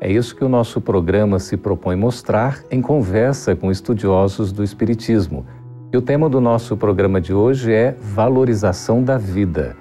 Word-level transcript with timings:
É 0.00 0.10
isso 0.10 0.36
que 0.36 0.44
o 0.44 0.48
nosso 0.48 0.80
programa 0.80 1.40
se 1.40 1.56
propõe 1.56 1.96
mostrar 1.96 2.62
em 2.70 2.80
conversa 2.80 3.56
com 3.56 3.70
estudiosos 3.70 4.52
do 4.52 4.62
Espiritismo. 4.62 5.44
E 5.92 5.96
o 5.96 6.02
tema 6.02 6.28
do 6.28 6.40
nosso 6.40 6.76
programa 6.76 7.20
de 7.20 7.34
hoje 7.34 7.72
é 7.72 7.96
valorização 8.00 9.02
da 9.02 9.18
vida. 9.18 9.76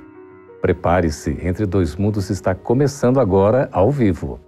Prepare-se, 0.59 1.37
Entre 1.43 1.67
Dois 1.67 1.95
Mundos 1.95 2.31
está 2.31 2.55
começando 2.55 3.19
agora 3.19 3.69
ao 3.71 3.91
vivo. 3.91 4.39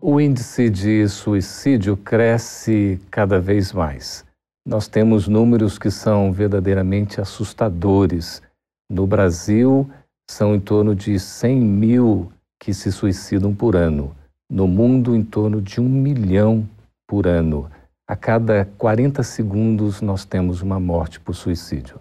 O 0.00 0.20
índice 0.20 0.70
de 0.70 1.08
suicídio 1.08 1.96
cresce 1.96 3.00
cada 3.10 3.40
vez 3.40 3.72
mais. 3.72 4.24
Nós 4.64 4.86
temos 4.86 5.26
números 5.26 5.76
que 5.76 5.90
são 5.90 6.32
verdadeiramente 6.32 7.20
assustadores. 7.20 8.40
No 8.88 9.08
Brasil, 9.08 9.90
são 10.30 10.54
em 10.54 10.60
torno 10.60 10.94
de 10.94 11.18
100 11.18 11.60
mil 11.60 12.32
que 12.60 12.72
se 12.72 12.92
suicidam 12.92 13.52
por 13.52 13.74
ano. 13.74 14.14
No 14.48 14.68
mundo, 14.68 15.16
em 15.16 15.24
torno 15.24 15.60
de 15.60 15.80
um 15.80 15.88
milhão 15.88 16.64
por 17.04 17.26
ano. 17.26 17.68
A 18.06 18.14
cada 18.14 18.68
40 18.78 19.24
segundos, 19.24 20.00
nós 20.00 20.24
temos 20.24 20.62
uma 20.62 20.78
morte 20.78 21.18
por 21.18 21.34
suicídio. 21.34 21.98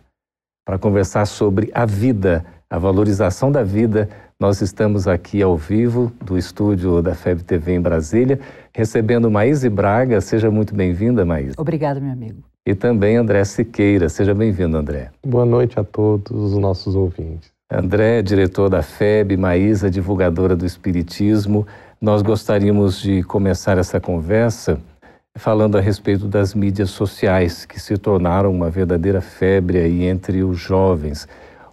Para 0.63 0.77
conversar 0.77 1.25
sobre 1.25 1.71
a 1.73 1.83
vida, 1.83 2.45
a 2.69 2.77
valorização 2.77 3.51
da 3.51 3.63
vida, 3.63 4.07
nós 4.39 4.61
estamos 4.61 5.07
aqui 5.07 5.41
ao 5.41 5.57
vivo 5.57 6.11
do 6.23 6.37
estúdio 6.37 7.01
da 7.01 7.15
FEB 7.15 7.41
TV 7.41 7.73
em 7.73 7.81
Brasília, 7.81 8.39
recebendo 8.71 9.31
Maíse 9.31 9.67
Braga. 9.67 10.21
Seja 10.21 10.51
muito 10.51 10.75
bem-vinda, 10.75 11.25
Maíse. 11.25 11.55
Obrigada, 11.57 11.99
meu 11.99 12.11
amigo. 12.11 12.43
E 12.63 12.75
também 12.75 13.17
André 13.17 13.43
Siqueira. 13.43 14.07
Seja 14.09 14.35
bem-vindo, 14.35 14.77
André. 14.77 15.09
Boa 15.25 15.45
noite 15.45 15.79
a 15.79 15.83
todos 15.83 16.53
os 16.53 16.57
nossos 16.59 16.93
ouvintes. 16.93 17.49
André, 17.71 18.21
diretor 18.21 18.69
da 18.69 18.83
FEB, 18.83 19.35
Maísa, 19.35 19.89
divulgadora 19.89 20.55
do 20.55 20.67
Espiritismo. 20.67 21.65
Nós 21.99 22.21
gostaríamos 22.21 23.01
de 23.01 23.23
começar 23.23 23.79
essa 23.79 23.99
conversa 23.99 24.79
falando 25.35 25.79
a 25.79 25.81
respeito 25.81 26.27
das 26.27 26.53
mídias 26.53 26.91
sociais, 26.91 27.65
que 27.65 27.79
se 27.79 27.97
tornaram 27.97 28.51
uma 28.51 28.69
verdadeira 28.69 29.19
febre 29.19 29.79
aí 29.79 30.03
entre 30.03 30.43
os 30.43 30.59
jovens 30.59 31.27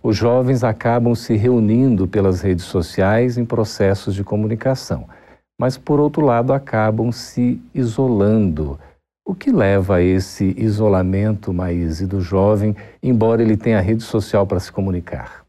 os 0.05 0.15
jovens 0.19 0.63
acabam 0.63 1.15
se 1.15 1.35
reunindo 1.35 2.07
pelas 2.07 2.43
redes 2.43 2.67
sociais 2.67 3.39
em 3.39 3.45
processos 3.47 4.15
de 4.15 4.23
comunicação, 4.23 5.09
mas, 5.59 5.79
por 5.79 5.99
outro 5.99 6.27
lado, 6.27 6.53
acabam 6.53 7.11
se 7.11 7.59
isolando. 7.75 8.79
O 9.27 9.35
que 9.35 9.51
leva 9.51 9.97
a 9.97 10.03
esse 10.03 10.55
isolamento, 10.59 11.55
Maíse, 11.55 12.07
do 12.07 12.21
jovem, 12.21 12.77
embora 13.03 13.41
ele 13.41 13.57
tenha 13.57 13.79
a 13.79 13.81
rede 13.81 14.03
social 14.03 14.47
para 14.47 14.61
se 14.61 14.71
comunicar? 14.71 15.47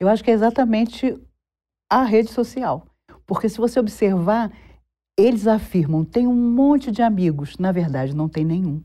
Eu 0.00 0.08
acho 0.08 0.24
que 0.24 0.32
é 0.32 0.34
exatamente 0.34 1.16
a 1.88 2.02
rede 2.02 2.30
social. 2.30 2.84
Porque 3.24 3.48
se 3.48 3.58
você 3.58 3.78
observar, 3.78 4.50
eles 5.16 5.46
afirmam, 5.46 6.04
tem 6.04 6.26
um 6.26 6.34
monte 6.34 6.90
de 6.90 7.02
amigos. 7.02 7.56
Na 7.56 7.70
verdade, 7.70 8.16
não 8.16 8.28
tem 8.28 8.44
nenhum. 8.44 8.82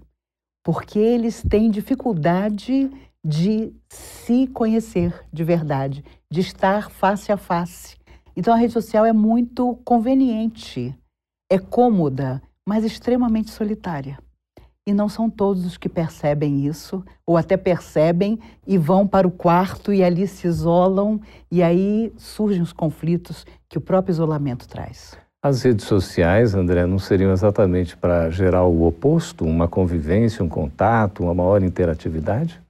Porque 0.64 1.00
eles 1.00 1.42
têm 1.42 1.72
dificuldade 1.72 2.92
de 3.28 3.74
se 3.90 4.48
conhecer 4.48 5.14
de 5.34 5.44
verdade, 5.44 6.02
de 6.32 6.40
estar 6.40 6.90
face 6.90 7.30
a 7.30 7.36
face. 7.36 7.98
Então 8.38 8.54
a 8.54 8.58
rede 8.58 8.72
social 8.72 9.06
é 9.06 9.12
muito 9.12 9.76
conveniente, 9.84 10.98
é 11.52 11.60
cômoda, 11.60 12.42
mas 12.66 12.86
extremamente 12.86 13.52
solitária. 13.52 14.18
E 14.88 14.94
não 14.94 15.10
são 15.10 15.30
todos 15.30 15.66
os 15.66 15.76
que 15.76 15.90
percebem 15.90 16.66
isso, 16.66 17.04
ou 17.26 17.36
até 17.36 17.58
percebem 17.58 18.40
e 18.66 18.78
vão 18.78 19.06
para 19.06 19.28
o 19.28 19.32
quarto 19.32 19.92
e 19.92 20.02
ali 20.02 20.26
se 20.26 20.48
isolam, 20.48 21.20
e 21.52 21.62
aí 21.62 22.14
surgem 22.16 22.62
os 22.62 22.72
conflitos 22.72 23.46
que 23.68 23.78
o 23.78 23.82
próprio 23.82 24.14
isolamento 24.14 24.70
traz. 24.70 25.18
As 25.44 25.64
redes 25.64 25.84
sociais, 25.84 26.56
André, 26.56 26.86
não 26.86 26.98
seriam 26.98 27.34
exatamente 27.34 27.98
para 27.98 28.30
gerar 28.30 28.64
o 28.64 28.88
oposto, 28.88 29.44
uma 29.44 29.68
convivência, 29.68 30.46
um 30.46 30.50
contato, 30.50 31.24
uma 31.24 31.34
maior 31.34 31.62
interatividade? 31.62 32.66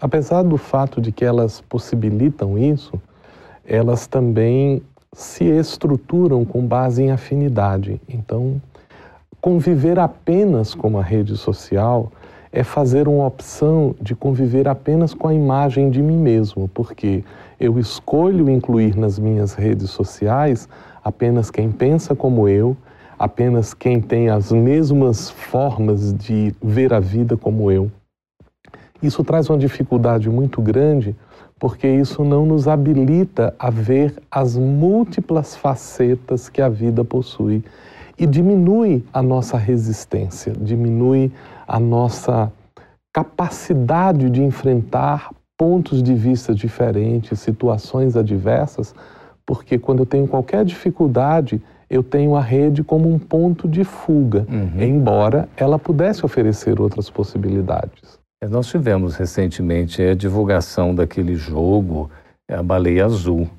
Apesar 0.00 0.42
do 0.42 0.56
fato 0.56 1.00
de 1.00 1.12
que 1.12 1.24
elas 1.24 1.60
possibilitam 1.60 2.58
isso, 2.58 3.00
elas 3.66 4.06
também 4.06 4.82
se 5.12 5.44
estruturam 5.44 6.44
com 6.44 6.66
base 6.66 7.02
em 7.02 7.10
afinidade. 7.10 8.00
Então, 8.08 8.60
conviver 9.40 9.98
apenas 9.98 10.74
com 10.74 10.88
uma 10.88 11.02
rede 11.02 11.36
social 11.36 12.10
é 12.52 12.64
fazer 12.64 13.08
uma 13.08 13.26
opção 13.26 13.94
de 14.00 14.14
conviver 14.14 14.66
apenas 14.66 15.12
com 15.12 15.28
a 15.28 15.34
imagem 15.34 15.90
de 15.90 16.02
mim 16.02 16.16
mesmo, 16.16 16.68
porque 16.68 17.22
eu 17.60 17.78
escolho 17.78 18.48
incluir 18.48 18.96
nas 18.96 19.18
minhas 19.18 19.54
redes 19.54 19.90
sociais 19.90 20.68
apenas 21.04 21.50
quem 21.50 21.70
pensa 21.70 22.14
como 22.14 22.48
eu, 22.48 22.76
apenas 23.18 23.74
quem 23.74 24.00
tem 24.00 24.30
as 24.30 24.50
mesmas 24.50 25.28
formas 25.30 26.12
de 26.12 26.54
ver 26.62 26.94
a 26.94 27.00
vida 27.00 27.36
como 27.36 27.70
eu. 27.70 27.90
Isso 29.02 29.24
traz 29.24 29.48
uma 29.48 29.58
dificuldade 29.58 30.28
muito 30.28 30.60
grande, 30.60 31.16
porque 31.58 31.88
isso 31.88 32.24
não 32.24 32.44
nos 32.44 32.68
habilita 32.68 33.54
a 33.58 33.70
ver 33.70 34.14
as 34.30 34.56
múltiplas 34.56 35.56
facetas 35.56 36.48
que 36.48 36.60
a 36.60 36.68
vida 36.68 37.04
possui 37.04 37.64
e 38.18 38.26
diminui 38.26 39.02
a 39.12 39.22
nossa 39.22 39.56
resistência, 39.56 40.52
diminui 40.52 41.32
a 41.66 41.80
nossa 41.80 42.52
capacidade 43.12 44.28
de 44.28 44.42
enfrentar 44.42 45.30
pontos 45.56 46.02
de 46.02 46.14
vista 46.14 46.54
diferentes, 46.54 47.40
situações 47.40 48.16
adversas, 48.16 48.94
porque 49.44 49.78
quando 49.78 50.00
eu 50.00 50.06
tenho 50.06 50.28
qualquer 50.28 50.64
dificuldade, 50.64 51.62
eu 51.88 52.02
tenho 52.02 52.36
a 52.36 52.40
rede 52.40 52.84
como 52.84 53.12
um 53.12 53.18
ponto 53.18 53.66
de 53.66 53.84
fuga, 53.84 54.46
uhum. 54.48 54.80
embora 54.80 55.48
ela 55.56 55.78
pudesse 55.78 56.24
oferecer 56.24 56.80
outras 56.80 57.10
possibilidades. 57.10 58.19
É, 58.42 58.48
nós 58.48 58.68
tivemos 58.68 59.16
recentemente 59.16 60.00
a 60.00 60.14
divulgação 60.14 60.94
daquele 60.94 61.34
jogo, 61.34 62.10
a 62.48 62.62
Baleia 62.62 63.04
Azul. 63.04 63.50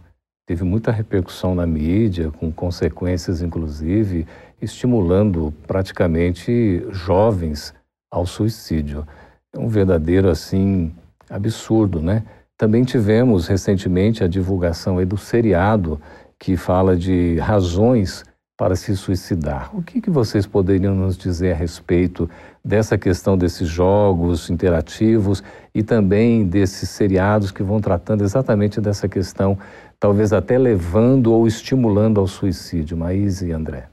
Teve 0.47 0.64
muita 0.64 0.92
repercussão 0.92 1.53
na 1.53 1.68
mídia, 1.68 2.31
com 2.31 2.52
consequências, 2.52 3.44
inclusive, 3.44 4.25
estimulando 4.59 5.53
praticamente 5.68 6.84
jovens 6.90 7.75
ao 8.12 8.25
suicídio. 8.25 9.08
É 9.53 9.59
um 9.59 9.68
verdadeiro, 9.68 10.28
assim, 10.30 10.91
absurdo, 11.30 12.02
né? 12.02 12.24
Também 12.58 12.84
tivemos 12.84 13.47
recentemente 13.47 14.24
a 14.24 14.28
divulgação 14.28 15.03
do 15.06 15.18
seriado 15.18 16.02
que 16.40 16.58
fala 16.58 16.97
de 16.97 17.38
razões 17.38 18.25
para 18.58 18.75
se 18.75 18.96
suicidar. 18.96 19.75
O 19.75 19.84
que, 19.84 20.02
que 20.02 20.09
vocês 20.09 20.47
poderiam 20.47 20.96
nos 20.96 21.18
dizer 21.18 21.52
a 21.52 21.56
respeito 21.56 22.28
dessa 22.63 22.97
questão 22.97 23.37
desses 23.37 23.67
jogos 23.67 24.49
interativos 24.49 25.43
e 25.73 25.81
também 25.81 26.46
desses 26.46 26.90
seriados 26.90 27.52
que 27.52 27.63
vão 27.63 27.81
tratando 27.81 28.23
exatamente 28.23 28.79
dessa 28.79 29.08
questão, 29.08 29.58
talvez 29.99 30.31
até 30.31 30.58
levando 30.58 31.34
ou 31.34 31.47
estimulando 31.47 32.19
ao 32.19 32.28
suicídio? 32.28 32.96
Maíse 32.96 33.47
e 33.47 33.52
André. 33.52 33.90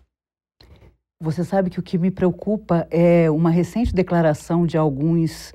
Você 1.20 1.42
sabe 1.42 1.70
que 1.70 1.80
o 1.80 1.82
que 1.82 1.98
me 1.98 2.10
preocupa 2.10 2.86
é 2.90 3.28
uma 3.30 3.50
recente 3.50 3.92
declaração 3.92 4.64
de 4.64 4.78
alguns 4.78 5.52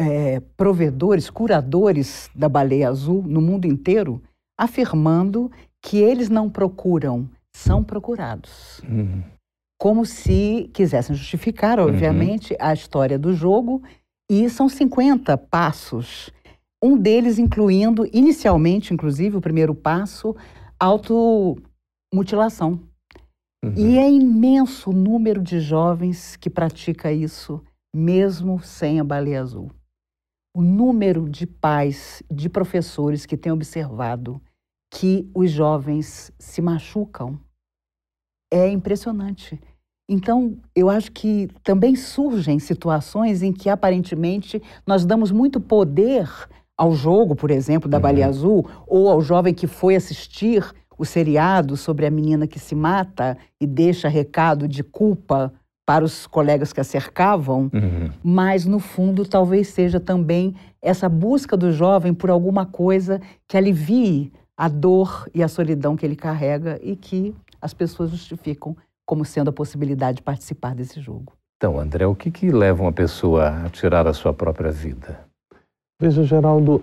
é, 0.00 0.40
provedores, 0.56 1.30
curadores 1.30 2.28
da 2.34 2.48
baleia 2.48 2.88
azul 2.88 3.22
no 3.22 3.40
mundo 3.40 3.66
inteiro, 3.66 4.20
afirmando 4.58 5.50
que 5.82 5.98
eles 5.98 6.28
não 6.28 6.50
procuram 6.50 7.28
são 7.54 7.84
procurados. 7.84 8.80
Uhum. 8.88 9.22
Como 9.80 10.04
se 10.04 10.68
quisessem 10.74 11.16
justificar, 11.16 11.78
uhum. 11.78 11.86
obviamente, 11.86 12.52
uhum. 12.52 12.58
a 12.60 12.74
história 12.74 13.18
do 13.18 13.32
jogo. 13.32 13.82
E 14.30 14.48
são 14.50 14.68
50 14.68 15.38
passos. 15.38 16.30
Um 16.82 16.98
deles 16.98 17.38
incluindo, 17.38 18.06
inicialmente, 18.12 18.92
inclusive, 18.92 19.38
o 19.38 19.40
primeiro 19.40 19.74
passo, 19.74 20.36
automutilação. 20.78 22.78
Uhum. 23.64 23.74
E 23.76 23.98
é 23.98 24.10
imenso 24.10 24.90
o 24.90 24.94
número 24.94 25.42
de 25.42 25.60
jovens 25.60 26.36
que 26.36 26.50
pratica 26.50 27.10
isso 27.10 27.62
mesmo 27.94 28.60
sem 28.60 29.00
a 29.00 29.04
baleia 29.04 29.40
azul. 29.40 29.70
O 30.54 30.62
número 30.62 31.28
de 31.28 31.46
pais, 31.46 32.22
de 32.30 32.48
professores 32.48 33.24
que 33.24 33.36
têm 33.36 33.52
observado 33.52 34.40
que 34.92 35.30
os 35.34 35.50
jovens 35.50 36.32
se 36.38 36.60
machucam 36.60 37.38
é 38.52 38.68
impressionante. 38.68 39.60
Então, 40.12 40.56
eu 40.74 40.90
acho 40.90 41.12
que 41.12 41.48
também 41.62 41.94
surgem 41.94 42.58
situações 42.58 43.44
em 43.44 43.52
que 43.52 43.68
aparentemente 43.68 44.60
nós 44.84 45.04
damos 45.04 45.30
muito 45.30 45.60
poder 45.60 46.28
ao 46.76 46.92
jogo, 46.92 47.36
por 47.36 47.48
exemplo, 47.48 47.88
da 47.88 47.98
uhum. 47.98 48.02
Baleia 48.02 48.26
Azul, 48.26 48.68
ou 48.88 49.08
ao 49.08 49.20
jovem 49.20 49.54
que 49.54 49.68
foi 49.68 49.94
assistir 49.94 50.68
o 50.98 51.04
seriado 51.04 51.76
sobre 51.76 52.06
a 52.06 52.10
menina 52.10 52.48
que 52.48 52.58
se 52.58 52.74
mata 52.74 53.38
e 53.60 53.68
deixa 53.68 54.08
recado 54.08 54.66
de 54.66 54.82
culpa 54.82 55.52
para 55.86 56.04
os 56.04 56.26
colegas 56.26 56.72
que 56.72 56.80
a 56.80 56.84
cercavam, 56.84 57.70
uhum. 57.72 58.10
mas 58.20 58.66
no 58.66 58.80
fundo 58.80 59.24
talvez 59.24 59.68
seja 59.68 60.00
também 60.00 60.56
essa 60.82 61.08
busca 61.08 61.56
do 61.56 61.70
jovem 61.70 62.12
por 62.12 62.30
alguma 62.30 62.66
coisa 62.66 63.20
que 63.46 63.56
alivie 63.56 64.32
a 64.56 64.66
dor 64.66 65.28
e 65.32 65.40
a 65.40 65.48
solidão 65.48 65.96
que 65.96 66.04
ele 66.04 66.16
carrega 66.16 66.80
e 66.82 66.96
que 66.96 67.32
as 67.62 67.72
pessoas 67.72 68.10
justificam 68.10 68.76
como 69.10 69.24
sendo 69.24 69.50
a 69.50 69.52
possibilidade 69.52 70.18
de 70.18 70.22
participar 70.22 70.72
desse 70.72 71.00
jogo. 71.00 71.32
Então, 71.56 71.80
André, 71.80 72.06
o 72.06 72.14
que, 72.14 72.30
que 72.30 72.52
leva 72.52 72.80
uma 72.80 72.92
pessoa 72.92 73.66
a 73.66 73.68
tirar 73.68 74.06
a 74.06 74.12
sua 74.12 74.32
própria 74.32 74.70
vida? 74.70 75.18
Veja, 76.00 76.22
Geraldo, 76.22 76.80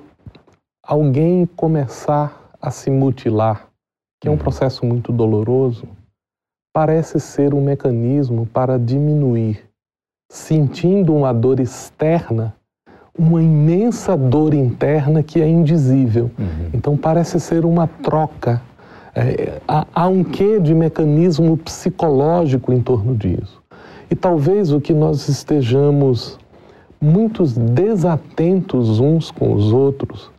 alguém 0.84 1.46
começar 1.46 2.52
a 2.62 2.70
se 2.70 2.92
mutilar 2.92 3.70
que 4.20 4.28
é 4.28 4.32
um 4.32 4.34
uhum. 4.34 4.40
processo 4.40 4.86
muito 4.86 5.14
doloroso, 5.14 5.88
parece 6.74 7.18
ser 7.18 7.54
um 7.54 7.64
mecanismo 7.64 8.46
para 8.48 8.78
diminuir, 8.78 9.64
sentindo 10.30 11.16
uma 11.16 11.34
dor 11.34 11.62
externa, 11.62 12.54
uma 13.18 13.42
imensa 13.42 14.18
dor 14.18 14.54
interna 14.54 15.24
que 15.24 15.42
é 15.42 15.48
indizível. 15.48 16.30
Uhum. 16.38 16.72
Então 16.74 16.98
parece 16.98 17.40
ser 17.40 17.64
uma 17.64 17.88
troca. 17.88 18.62
É, 19.20 19.60
há, 19.68 19.88
há 19.96 20.08
um 20.08 20.24
quê 20.24 20.60
de 20.60 20.76
mecanismo 20.76 21.58
psicológico 21.58 22.72
em 22.72 22.80
torno 22.80 23.16
disso. 23.16 23.60
E 24.12 24.16
talvez 24.16 24.72
o 24.72 24.80
que 24.80 24.94
nós 24.94 25.28
estejamos 25.28 26.38
muitos 27.02 27.58
desatentos 27.58 29.00
uns 29.00 29.32
com 29.32 29.54
os 29.54 29.74
outros 29.74 30.30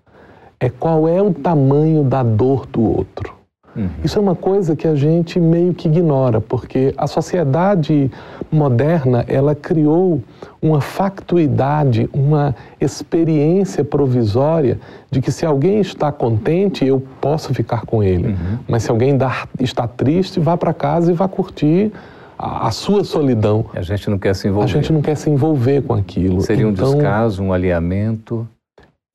é 0.61 0.71
qual 0.71 1.09
é 1.09 1.21
o 1.21 1.35
tamanho 1.35 2.05
da 2.05 2.23
dor 2.23 2.67
do 2.67 2.81
outro. 2.81 3.38
Uhum. 3.79 3.89
Isso 4.03 4.19
é 4.19 4.23
uma 4.23 4.35
coisa 4.35 4.75
que 4.75 4.87
a 4.87 4.95
gente 4.95 5.39
meio 5.39 5.73
que 5.73 5.89
ignora, 5.89 6.41
porque 6.41 6.93
a 6.97 7.07
sociedade 7.07 8.11
moderna, 8.51 9.25
ela 9.29 9.55
criou 9.55 10.21
uma 10.61 10.81
factuidade, 10.81 12.09
uma 12.13 12.55
experiência 12.81 13.85
provisória 13.85 14.81
de 15.11 15.21
que 15.21 15.31
se 15.31 15.47
alguém 15.47 15.79
está 15.81 16.11
contente, 16.11 16.85
eu 16.85 17.01
posso 17.21 17.55
ficar 17.55 17.87
com 17.87 18.03
ele. 18.03 18.29
Uhum. 18.29 18.59
Mas 18.67 18.83
se 18.83 18.91
alguém 18.91 19.17
está 19.61 19.87
triste, 19.87 20.41
vá 20.41 20.57
para 20.57 20.75
casa 20.75 21.13
e 21.13 21.15
vá 21.15 21.29
curtir 21.29 21.93
a, 22.39 22.71
sua 22.71 23.05
solidão. 23.05 23.67
A 23.75 23.83
gente 23.83 24.09
não 24.11 24.19
quer 24.19 24.35
se 24.35 24.49
envolver. 24.49 24.65
A 24.65 24.69
gente 24.69 24.93
não 24.93 25.03
quer 25.03 25.17
se 25.17 25.31
envolver 25.31 25.83
com 25.83 25.95
aquilo. 25.95 26.41
Seria 26.41 26.67
um 26.67 26.71
então, 26.71 26.93
descaso, 26.93 27.43
um 27.43 27.53
alinhamento? 27.53 28.47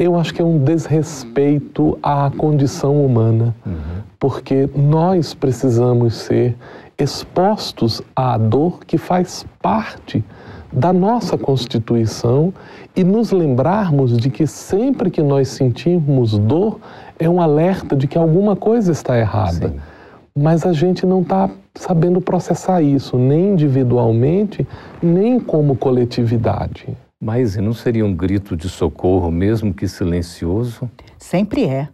Eu 0.03 0.17
acho 0.17 0.33
que 0.33 0.41
é 0.41 0.45
um 0.45 0.57
desrespeito 0.57 1.97
à 2.03 2.29
condição 2.37 3.05
humana, 3.05 3.55
uhum. 3.65 4.01
porque 4.19 4.69
nós 4.75 5.33
precisamos 5.33 6.15
ser 6.15 6.57
expostos 6.97 8.01
à 8.13 8.37
dor 8.37 8.83
que 8.85 8.97
faz 8.97 9.45
parte 9.61 10.21
da 10.73 10.91
nossa 10.91 11.37
constituição 11.37 12.53
e 12.93 13.01
nos 13.01 13.31
lembrarmos 13.31 14.17
de 14.17 14.29
que 14.29 14.45
sempre 14.45 15.09
que 15.09 15.23
nós 15.23 15.47
sentimos 15.47 16.37
dor 16.37 16.81
é 17.17 17.29
um 17.29 17.41
alerta 17.41 17.95
de 17.95 18.05
que 18.05 18.17
alguma 18.17 18.57
coisa 18.57 18.91
está 18.91 19.17
errada. 19.17 19.69
Sim. 19.69 19.79
Mas 20.35 20.65
a 20.65 20.73
gente 20.73 21.05
não 21.05 21.21
está 21.21 21.49
sabendo 21.75 22.19
processar 22.19 22.81
isso, 22.81 23.17
nem 23.17 23.53
individualmente, 23.53 24.67
nem 25.01 25.39
como 25.39 25.77
coletividade. 25.77 26.89
Mas 27.23 27.55
não 27.55 27.71
seria 27.71 28.05
um 28.05 28.13
grito 28.13 28.53
de 28.53 28.67
socorro, 28.67 29.31
mesmo 29.31 29.73
que 29.73 29.87
silencioso? 29.87 30.91
Sempre 31.17 31.63
é. 31.63 31.87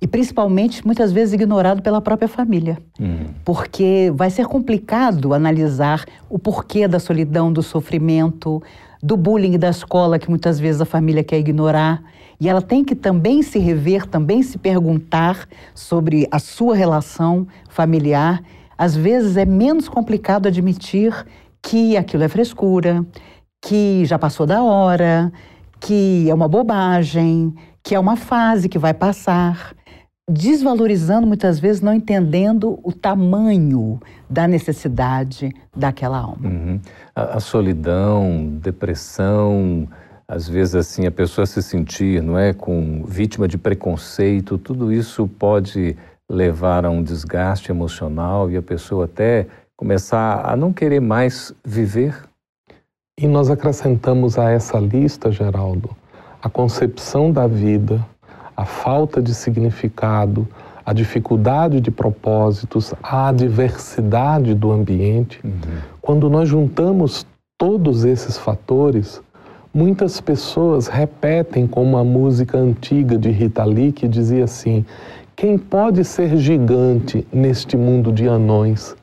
E 0.00 0.06
principalmente, 0.06 0.86
muitas 0.86 1.10
vezes, 1.10 1.34
ignorado 1.34 1.82
pela 1.82 2.00
própria 2.00 2.28
família. 2.28 2.78
Hum. 3.00 3.26
Porque 3.44 4.12
vai 4.14 4.30
ser 4.30 4.46
complicado 4.46 5.34
analisar 5.34 6.04
o 6.30 6.38
porquê 6.38 6.86
da 6.86 7.00
solidão, 7.00 7.52
do 7.52 7.64
sofrimento, 7.64 8.62
do 9.02 9.16
bullying 9.16 9.58
da 9.58 9.70
escola, 9.70 10.20
que 10.20 10.30
muitas 10.30 10.60
vezes 10.60 10.80
a 10.80 10.84
família 10.84 11.24
quer 11.24 11.40
ignorar. 11.40 12.00
E 12.38 12.48
ela 12.48 12.62
tem 12.62 12.84
que 12.84 12.94
também 12.94 13.42
se 13.42 13.58
rever, 13.58 14.06
também 14.06 14.40
se 14.40 14.56
perguntar 14.56 15.48
sobre 15.74 16.28
a 16.30 16.38
sua 16.38 16.76
relação 16.76 17.44
familiar. 17.68 18.40
Às 18.78 18.94
vezes 18.94 19.36
é 19.36 19.44
menos 19.44 19.88
complicado 19.88 20.46
admitir 20.46 21.12
que 21.60 21.96
aquilo 21.96 22.22
é 22.22 22.28
frescura, 22.28 23.04
que 23.66 24.04
já 24.04 24.16
passou 24.16 24.46
da 24.46 24.62
hora, 24.62 25.32
que 25.80 26.30
é 26.30 26.34
uma 26.34 26.46
bobagem, 26.46 27.52
que 27.82 27.96
é 27.96 27.98
uma 27.98 28.16
fase 28.16 28.68
que 28.68 28.78
vai 28.78 28.94
passar, 28.94 29.74
desvalorizando 30.30 31.26
muitas 31.26 31.58
vezes, 31.58 31.82
não 31.82 31.92
entendendo 31.92 32.78
o 32.84 32.92
tamanho 32.92 34.00
da 34.30 34.46
necessidade 34.46 35.52
daquela 35.76 36.18
alma. 36.18 36.48
Uhum. 36.48 36.80
A, 37.14 37.36
a, 37.36 37.40
solidão, 37.40 38.56
depressão, 38.62 39.88
às 40.28 40.48
vezes 40.48 40.76
assim 40.76 41.04
a 41.04 41.10
pessoa 41.10 41.44
se 41.44 41.60
sentir, 41.60 42.22
não 42.22 42.38
é, 42.38 42.52
com 42.52 43.04
vítima 43.04 43.48
de 43.48 43.58
preconceito, 43.58 44.58
tudo 44.58 44.92
isso 44.92 45.26
pode 45.26 45.96
levar 46.30 46.84
a 46.84 46.90
um 46.90 47.02
desgaste 47.02 47.72
emocional 47.72 48.48
e 48.48 48.56
a 48.56 48.62
pessoa 48.62 49.06
até 49.06 49.48
começar 49.76 50.48
a 50.48 50.54
não 50.54 50.72
querer 50.72 51.00
mais 51.00 51.52
viver. 51.64 52.14
E 53.18 53.26
nós 53.26 53.48
acrescentamos 53.48 54.38
a 54.38 54.50
essa 54.50 54.78
lista, 54.78 55.32
Geraldo, 55.32 55.88
a 56.42 56.50
concepção 56.50 57.32
da 57.32 57.46
vida, 57.46 58.04
a 58.54 58.66
falta 58.66 59.22
de 59.22 59.34
significado, 59.34 60.46
a 60.84 60.92
dificuldade 60.92 61.80
de 61.80 61.90
propósitos, 61.90 62.92
a 63.02 63.28
adversidade 63.28 64.54
do 64.54 64.70
ambiente. 64.70 65.40
Uhum. 65.42 65.52
Quando 66.02 66.28
nós 66.28 66.46
juntamos 66.46 67.26
todos 67.56 68.04
esses 68.04 68.36
fatores, 68.36 69.22
muitas 69.72 70.20
pessoas 70.20 70.86
repetem 70.86 71.66
como 71.66 71.96
a 71.96 72.04
música 72.04 72.58
antiga 72.58 73.16
de 73.16 73.30
Rita 73.30 73.64
Lee 73.64 73.92
que 73.92 74.06
dizia 74.06 74.44
assim: 74.44 74.84
quem 75.34 75.56
pode 75.56 76.04
ser 76.04 76.36
gigante 76.36 77.26
neste 77.32 77.78
mundo 77.78 78.12
de 78.12 78.28
anões? 78.28 78.94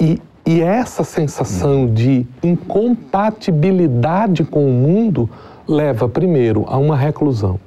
E 0.00 0.20
e 0.44 0.60
essa 0.60 1.04
sensação 1.04 1.86
de 1.86 2.26
incompatibilidade 2.42 4.42
com 4.44 4.66
o 4.66 4.72
mundo 4.72 5.30
leva 5.66 6.06
primeiro 6.08 6.64
a 6.66 6.76
uma 6.76 6.96
reclusão, 6.96 7.58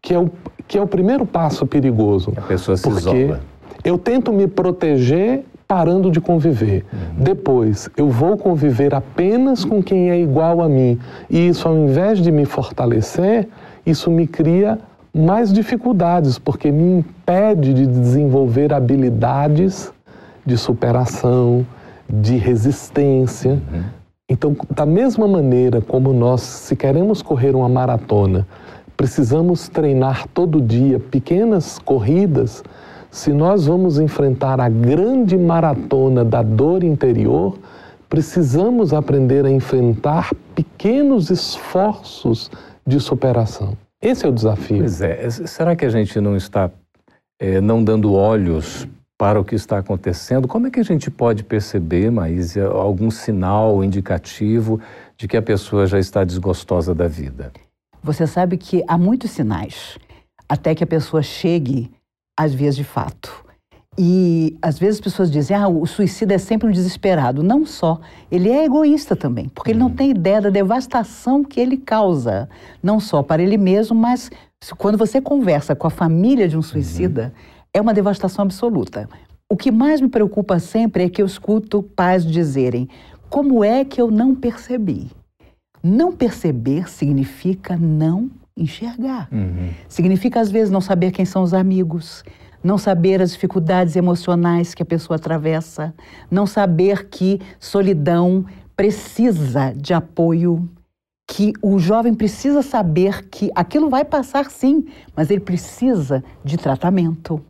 que 0.00 0.12
é 0.12 0.18
o, 0.18 0.28
que 0.66 0.76
é 0.76 0.82
o 0.82 0.86
primeiro 0.86 1.24
passo 1.24 1.64
perigoso. 1.64 2.32
A 2.36 2.42
pessoa 2.42 2.76
se 2.76 2.82
porque 2.82 2.98
isola. 2.98 3.40
Eu 3.84 3.96
tento 3.98 4.32
me 4.32 4.48
proteger 4.48 5.44
parando 5.66 6.08
de 6.10 6.20
conviver. 6.20 6.84
Uhum. 6.92 7.24
Depois, 7.24 7.88
eu 7.96 8.10
vou 8.10 8.36
conviver 8.36 8.94
apenas 8.94 9.64
com 9.64 9.82
quem 9.82 10.10
é 10.10 10.20
igual 10.20 10.60
a 10.60 10.68
mim. 10.68 11.00
E 11.30 11.48
isso, 11.48 11.66
ao 11.66 11.74
invés 11.74 12.18
de 12.18 12.30
me 12.30 12.44
fortalecer, 12.44 13.48
isso 13.86 14.10
me 14.10 14.26
cria 14.26 14.78
mais 15.14 15.50
dificuldades, 15.52 16.38
porque 16.38 16.70
me 16.70 16.98
impede 16.98 17.72
de 17.72 17.86
desenvolver 17.86 18.70
habilidades 18.72 19.90
de 20.44 20.58
superação, 20.58 21.64
de 22.08 22.36
resistência. 22.36 23.52
Uhum. 23.52 23.82
Então, 24.28 24.56
da 24.74 24.86
mesma 24.86 25.26
maneira 25.28 25.80
como 25.80 26.12
nós, 26.12 26.40
se 26.40 26.74
queremos 26.74 27.20
correr 27.20 27.54
uma 27.54 27.68
maratona, 27.68 28.46
precisamos 28.96 29.68
treinar 29.68 30.26
todo 30.28 30.60
dia 30.60 30.98
pequenas 30.98 31.78
corridas, 31.78 32.62
se 33.10 33.32
nós 33.32 33.66
vamos 33.66 33.98
enfrentar 33.98 34.58
a 34.58 34.68
grande 34.68 35.36
maratona 35.36 36.24
da 36.24 36.42
dor 36.42 36.82
interior, 36.82 37.58
precisamos 38.08 38.94
aprender 38.94 39.44
a 39.44 39.50
enfrentar 39.50 40.30
pequenos 40.54 41.28
esforços 41.30 42.50
de 42.86 42.98
superação. 43.00 43.76
Esse 44.00 44.24
é 44.24 44.28
o 44.28 44.32
desafio. 44.32 44.78
Pois 44.78 45.02
é. 45.02 45.28
Será 45.30 45.76
que 45.76 45.84
a 45.84 45.88
gente 45.88 46.18
não 46.20 46.36
está 46.36 46.70
é, 47.38 47.60
não 47.60 47.82
dando 47.82 48.14
olhos 48.14 48.86
para 49.18 49.40
o 49.40 49.44
que 49.44 49.54
está 49.54 49.78
acontecendo. 49.78 50.48
Como 50.48 50.66
é 50.66 50.70
que 50.70 50.80
a 50.80 50.84
gente 50.84 51.10
pode 51.10 51.44
perceber, 51.44 52.10
Maísia, 52.10 52.66
algum 52.66 53.10
sinal 53.10 53.84
indicativo 53.84 54.80
de 55.16 55.28
que 55.28 55.36
a 55.36 55.42
pessoa 55.42 55.86
já 55.86 55.98
está 55.98 56.24
desgostosa 56.24 56.94
da 56.94 57.06
vida? 57.06 57.52
Você 58.02 58.26
sabe 58.26 58.56
que 58.56 58.82
há 58.88 58.98
muitos 58.98 59.30
sinais 59.30 59.96
até 60.48 60.74
que 60.74 60.82
a 60.82 60.86
pessoa 60.86 61.22
chegue 61.22 61.90
às 62.36 62.52
vias 62.52 62.74
de 62.74 62.84
fato. 62.84 63.42
E 63.98 64.56
às 64.62 64.78
vezes 64.78 64.96
as 64.96 65.00
pessoas 65.02 65.30
dizem, 65.30 65.54
ah, 65.54 65.68
o 65.68 65.86
suicida 65.86 66.34
é 66.34 66.38
sempre 66.38 66.66
um 66.66 66.72
desesperado. 66.72 67.42
Não 67.42 67.66
só, 67.66 68.00
ele 68.30 68.50
é 68.50 68.64
egoísta 68.64 69.14
também, 69.14 69.48
porque 69.48 69.70
ele 69.70 69.78
não 69.78 69.90
tem 69.90 70.10
ideia 70.10 70.40
da 70.40 70.50
devastação 70.50 71.44
que 71.44 71.60
ele 71.60 71.76
causa, 71.76 72.48
não 72.82 72.98
só 72.98 73.22
para 73.22 73.42
ele 73.42 73.58
mesmo, 73.58 73.94
mas 73.94 74.30
quando 74.78 74.96
você 74.96 75.20
conversa 75.20 75.74
com 75.74 75.86
a 75.86 75.90
família 75.90 76.48
de 76.48 76.56
um 76.56 76.62
suicida, 76.62 77.34
uhum. 77.34 77.61
É 77.74 77.80
uma 77.80 77.94
devastação 77.94 78.44
absoluta. 78.44 79.08
O 79.48 79.56
que 79.56 79.70
mais 79.70 80.00
me 80.00 80.08
preocupa 80.08 80.58
sempre 80.58 81.04
é 81.04 81.08
que 81.08 81.22
eu 81.22 81.26
escuto 81.26 81.82
pais 81.82 82.24
dizerem: 82.24 82.88
como 83.28 83.64
é 83.64 83.84
que 83.84 84.00
eu 84.00 84.10
não 84.10 84.34
percebi? 84.34 85.10
Não 85.82 86.12
perceber 86.12 86.88
significa 86.88 87.76
não 87.76 88.30
enxergar. 88.56 89.28
Uhum. 89.32 89.70
Significa, 89.88 90.40
às 90.40 90.50
vezes, 90.50 90.70
não 90.70 90.80
saber 90.80 91.10
quem 91.10 91.24
são 91.24 91.42
os 91.42 91.52
amigos, 91.52 92.22
não 92.62 92.78
saber 92.78 93.20
as 93.20 93.32
dificuldades 93.32 93.96
emocionais 93.96 94.74
que 94.74 94.82
a 94.82 94.86
pessoa 94.86 95.16
atravessa, 95.16 95.94
não 96.30 96.46
saber 96.46 97.08
que 97.08 97.40
solidão 97.58 98.44
precisa 98.76 99.72
de 99.76 99.92
apoio, 99.92 100.68
que 101.28 101.52
o 101.62 101.78
jovem 101.78 102.14
precisa 102.14 102.62
saber 102.62 103.28
que 103.28 103.50
aquilo 103.54 103.88
vai 103.88 104.04
passar 104.04 104.50
sim, 104.50 104.84
mas 105.16 105.30
ele 105.30 105.40
precisa 105.40 106.22
de 106.44 106.56
tratamento, 106.56 107.42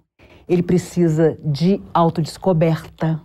ele 0.53 0.63
precisa 0.63 1.39
de 1.43 1.81
autodescoberta, 1.95 3.19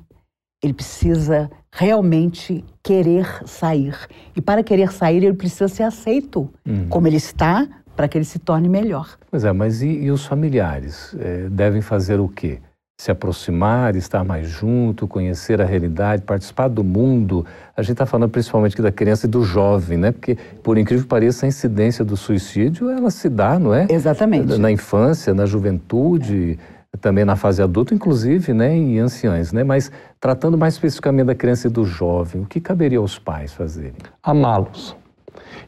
ele 0.63 0.73
precisa 0.73 1.49
realmente 1.69 2.63
querer 2.81 3.27
sair. 3.45 3.95
E 4.33 4.41
para 4.41 4.63
querer 4.63 4.93
sair, 4.93 5.23
ele 5.23 5.33
precisa 5.33 5.67
ser 5.67 5.83
aceito 5.83 6.49
uhum. 6.65 6.87
como 6.87 7.05
ele 7.05 7.17
está, 7.17 7.67
para 7.97 8.07
que 8.07 8.17
ele 8.17 8.23
se 8.23 8.39
torne 8.39 8.69
melhor. 8.69 9.17
Pois 9.29 9.43
é, 9.43 9.51
mas 9.51 9.81
e, 9.81 9.87
e 9.87 10.09
os 10.11 10.25
familiares? 10.25 11.13
É, 11.19 11.49
devem 11.49 11.81
fazer 11.81 12.19
o 12.19 12.29
quê? 12.29 12.59
Se 12.99 13.11
aproximar, 13.11 13.95
estar 13.95 14.23
mais 14.23 14.47
junto, 14.47 15.05
conhecer 15.07 15.61
a 15.61 15.65
realidade, 15.65 16.21
participar 16.21 16.69
do 16.69 16.83
mundo. 16.83 17.45
A 17.75 17.81
gente 17.81 17.91
está 17.91 18.05
falando 18.05 18.29
principalmente 18.31 18.73
aqui 18.73 18.81
da 18.81 18.91
criança 18.91 19.27
e 19.27 19.29
do 19.29 19.43
jovem, 19.43 19.97
né? 19.97 20.11
Porque, 20.11 20.37
por 20.63 20.77
incrível 20.77 21.03
que 21.03 21.09
pareça, 21.09 21.45
a 21.45 21.49
incidência 21.49 22.05
do 22.05 22.15
suicídio, 22.15 22.89
ela 22.89 23.11
se 23.11 23.29
dá, 23.29 23.59
não 23.59 23.73
é? 23.73 23.85
Exatamente. 23.89 24.57
Na 24.57 24.71
infância, 24.71 25.33
na 25.33 25.45
juventude, 25.45 26.57
é. 26.61 26.76
Também 26.97 27.25
na 27.25 27.35
fase 27.35 27.61
adulta, 27.61 27.93
inclusive, 27.93 28.53
né? 28.53 28.77
E 28.77 28.99
anciães, 28.99 29.53
né? 29.53 29.63
Mas 29.63 29.91
tratando 30.19 30.57
mais 30.57 30.73
especificamente 30.75 31.27
da 31.27 31.35
criança 31.35 31.67
e 31.67 31.69
do 31.69 31.85
jovem, 31.85 32.41
o 32.41 32.45
que 32.45 32.59
caberia 32.59 32.99
aos 32.99 33.17
pais 33.17 33.53
fazerem? 33.53 33.95
Amá-los 34.21 34.95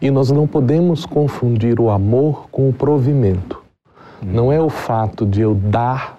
e 0.02 0.10
nós 0.10 0.32
não 0.32 0.48
podemos 0.48 1.06
confundir 1.06 1.80
o 1.80 1.90
amor 1.90 2.48
com 2.52 2.70
o 2.70 2.74
provimento. 2.74 3.62
Hum. 4.24 4.28
Não 4.32 4.52
é 4.52 4.60
o 4.60 4.70
fato 4.70 5.26
de 5.26 5.42
eu 5.42 5.54
dar 5.54 6.18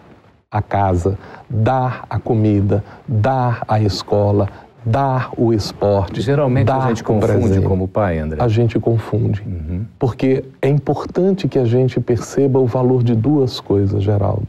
a 0.50 0.61
casa, 0.61 1.19
dar 1.49 2.05
a 2.11 2.19
comida, 2.19 2.85
dar 3.07 3.62
a 3.69 3.81
escola, 3.81 4.49
dar 4.85 5.31
o 5.37 5.52
esporte. 5.52 6.21
Geralmente 6.21 6.67
dar 6.67 6.85
a 6.85 6.88
gente 6.88 7.05
confunde 7.05 7.43
presente. 7.43 7.67
como 7.67 7.87
pai, 7.87 8.19
André. 8.19 8.43
A 8.43 8.49
gente 8.49 8.79
confunde. 8.79 9.43
Uhum. 9.47 9.85
Porque 9.99 10.45
é 10.61 10.69
importante 10.69 11.47
que 11.47 11.59
a 11.59 11.64
gente 11.64 12.00
perceba 12.00 12.59
o 12.59 12.67
valor 12.67 13.02
de 13.02 13.14
duas 13.14 13.61
coisas, 13.61 14.02
Geraldo. 14.02 14.49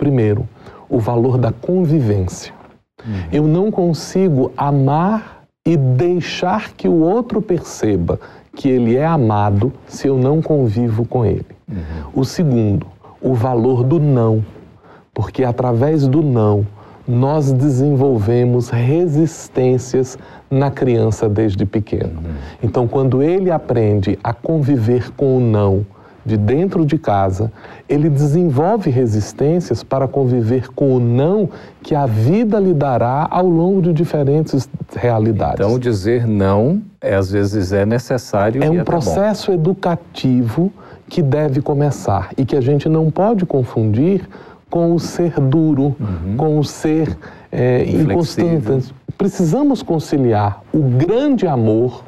Primeiro, 0.00 0.48
o 0.88 0.98
valor 0.98 1.36
da 1.36 1.52
convivência. 1.52 2.54
Uhum. 3.06 3.14
Eu 3.30 3.46
não 3.46 3.70
consigo 3.70 4.50
amar 4.56 5.44
e 5.62 5.76
deixar 5.76 6.72
que 6.72 6.88
o 6.88 7.02
outro 7.02 7.42
perceba 7.42 8.18
que 8.56 8.66
ele 8.66 8.96
é 8.96 9.04
amado 9.04 9.70
se 9.86 10.08
eu 10.08 10.16
não 10.16 10.40
convivo 10.40 11.04
com 11.04 11.26
ele. 11.26 11.44
Uhum. 11.68 11.76
O 12.14 12.24
segundo, 12.24 12.86
o 13.20 13.34
valor 13.34 13.84
do 13.84 14.00
não, 14.00 14.42
porque 15.12 15.44
através 15.44 16.08
do 16.08 16.22
não 16.22 16.66
nós 17.06 17.52
desenvolvemos 17.52 18.70
resistências 18.70 20.16
na 20.50 20.70
criança 20.70 21.28
desde 21.28 21.66
pequeno. 21.66 22.20
Uhum. 22.24 22.34
Então, 22.62 22.88
quando 22.88 23.22
ele 23.22 23.50
aprende 23.50 24.18
a 24.24 24.32
conviver 24.32 25.10
com 25.10 25.36
o 25.36 25.40
não, 25.40 25.84
de 26.24 26.36
dentro 26.36 26.84
de 26.84 26.98
casa, 26.98 27.52
ele 27.88 28.08
desenvolve 28.08 28.90
resistências 28.90 29.82
para 29.82 30.06
conviver 30.06 30.68
com 30.74 30.94
o 30.96 31.00
não 31.00 31.48
que 31.82 31.94
a 31.94 32.06
vida 32.06 32.58
lhe 32.58 32.74
dará 32.74 33.26
ao 33.30 33.48
longo 33.48 33.82
de 33.82 33.92
diferentes 33.92 34.68
realidades. 34.94 35.64
Então, 35.66 35.78
dizer 35.78 36.26
não, 36.26 36.82
é, 37.00 37.14
às 37.14 37.30
vezes, 37.30 37.72
é 37.72 37.86
necessário. 37.86 38.62
É 38.62 38.70
um 38.70 38.84
processo 38.84 39.48
bom. 39.48 39.54
educativo 39.54 40.72
que 41.08 41.22
deve 41.22 41.60
começar 41.60 42.30
e 42.36 42.44
que 42.44 42.56
a 42.56 42.60
gente 42.60 42.88
não 42.88 43.10
pode 43.10 43.44
confundir 43.44 44.28
com 44.70 44.94
o 44.94 45.00
ser 45.00 45.40
duro, 45.40 45.96
uhum. 45.98 46.36
com 46.36 46.58
o 46.58 46.64
ser 46.64 47.18
é, 47.50 47.84
inconstante. 47.84 48.94
Precisamos 49.18 49.82
conciliar 49.82 50.62
o 50.72 50.78
grande 50.78 51.46
amor 51.46 52.04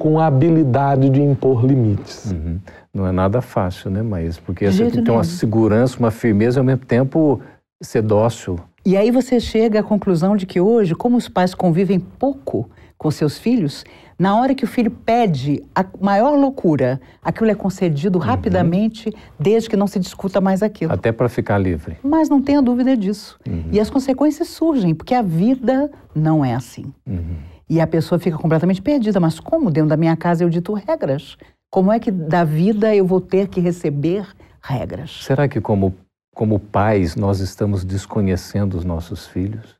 com 0.00 0.18
a 0.18 0.26
habilidade 0.26 1.10
de 1.10 1.20
impor 1.20 1.62
limites. 1.62 2.32
Uhum. 2.32 2.58
Não 2.92 3.06
é 3.06 3.12
nada 3.12 3.42
fácil, 3.42 3.90
né, 3.90 4.00
Maís? 4.00 4.38
Porque 4.38 4.64
você 4.64 4.84
tem 4.84 4.90
que 4.92 5.02
ter 5.02 5.10
uma 5.10 5.22
segurança, 5.22 5.98
uma 5.98 6.10
firmeza 6.10 6.58
e 6.58 6.60
ao 6.60 6.64
mesmo 6.64 6.86
tempo 6.86 7.38
ser 7.82 8.00
dócil. 8.00 8.58
E 8.84 8.96
aí 8.96 9.10
você 9.10 9.38
chega 9.38 9.80
à 9.80 9.82
conclusão 9.82 10.38
de 10.38 10.46
que 10.46 10.58
hoje, 10.58 10.94
como 10.94 11.18
os 11.18 11.28
pais 11.28 11.54
convivem 11.54 12.00
pouco 12.00 12.70
com 12.96 13.10
seus 13.10 13.36
filhos, 13.36 13.84
na 14.18 14.34
hora 14.40 14.54
que 14.54 14.64
o 14.64 14.66
filho 14.66 14.90
pede 14.90 15.62
a 15.74 15.84
maior 16.00 16.34
loucura, 16.34 16.98
aquilo 17.22 17.50
é 17.50 17.54
concedido 17.54 18.18
uhum. 18.18 18.24
rapidamente, 18.24 19.12
desde 19.38 19.68
que 19.68 19.76
não 19.76 19.86
se 19.86 19.98
discuta 19.98 20.40
mais 20.40 20.62
aquilo. 20.62 20.94
Até 20.94 21.12
para 21.12 21.28
ficar 21.28 21.58
livre. 21.58 21.98
Mas 22.02 22.30
não 22.30 22.40
tenha 22.40 22.62
dúvida 22.62 22.96
disso. 22.96 23.38
Uhum. 23.46 23.64
E 23.70 23.78
as 23.78 23.90
consequências 23.90 24.48
surgem, 24.48 24.94
porque 24.94 25.14
a 25.14 25.20
vida 25.20 25.90
não 26.14 26.42
é 26.42 26.54
assim. 26.54 26.86
Uhum. 27.06 27.36
E 27.70 27.80
a 27.80 27.86
pessoa 27.86 28.18
fica 28.18 28.36
completamente 28.36 28.82
perdida. 28.82 29.20
Mas 29.20 29.38
como 29.38 29.70
dentro 29.70 29.90
da 29.90 29.96
minha 29.96 30.16
casa 30.16 30.42
eu 30.42 30.50
dito 30.50 30.74
regras? 30.74 31.38
Como 31.70 31.92
é 31.92 32.00
que 32.00 32.10
da 32.10 32.42
vida 32.42 32.92
eu 32.92 33.06
vou 33.06 33.20
ter 33.20 33.46
que 33.46 33.60
receber 33.60 34.26
regras? 34.60 35.22
Será 35.22 35.46
que 35.46 35.60
como, 35.60 35.94
como 36.34 36.58
pais 36.58 37.14
nós 37.14 37.38
estamos 37.38 37.84
desconhecendo 37.84 38.74
os 38.74 38.84
nossos 38.84 39.28
filhos? 39.28 39.76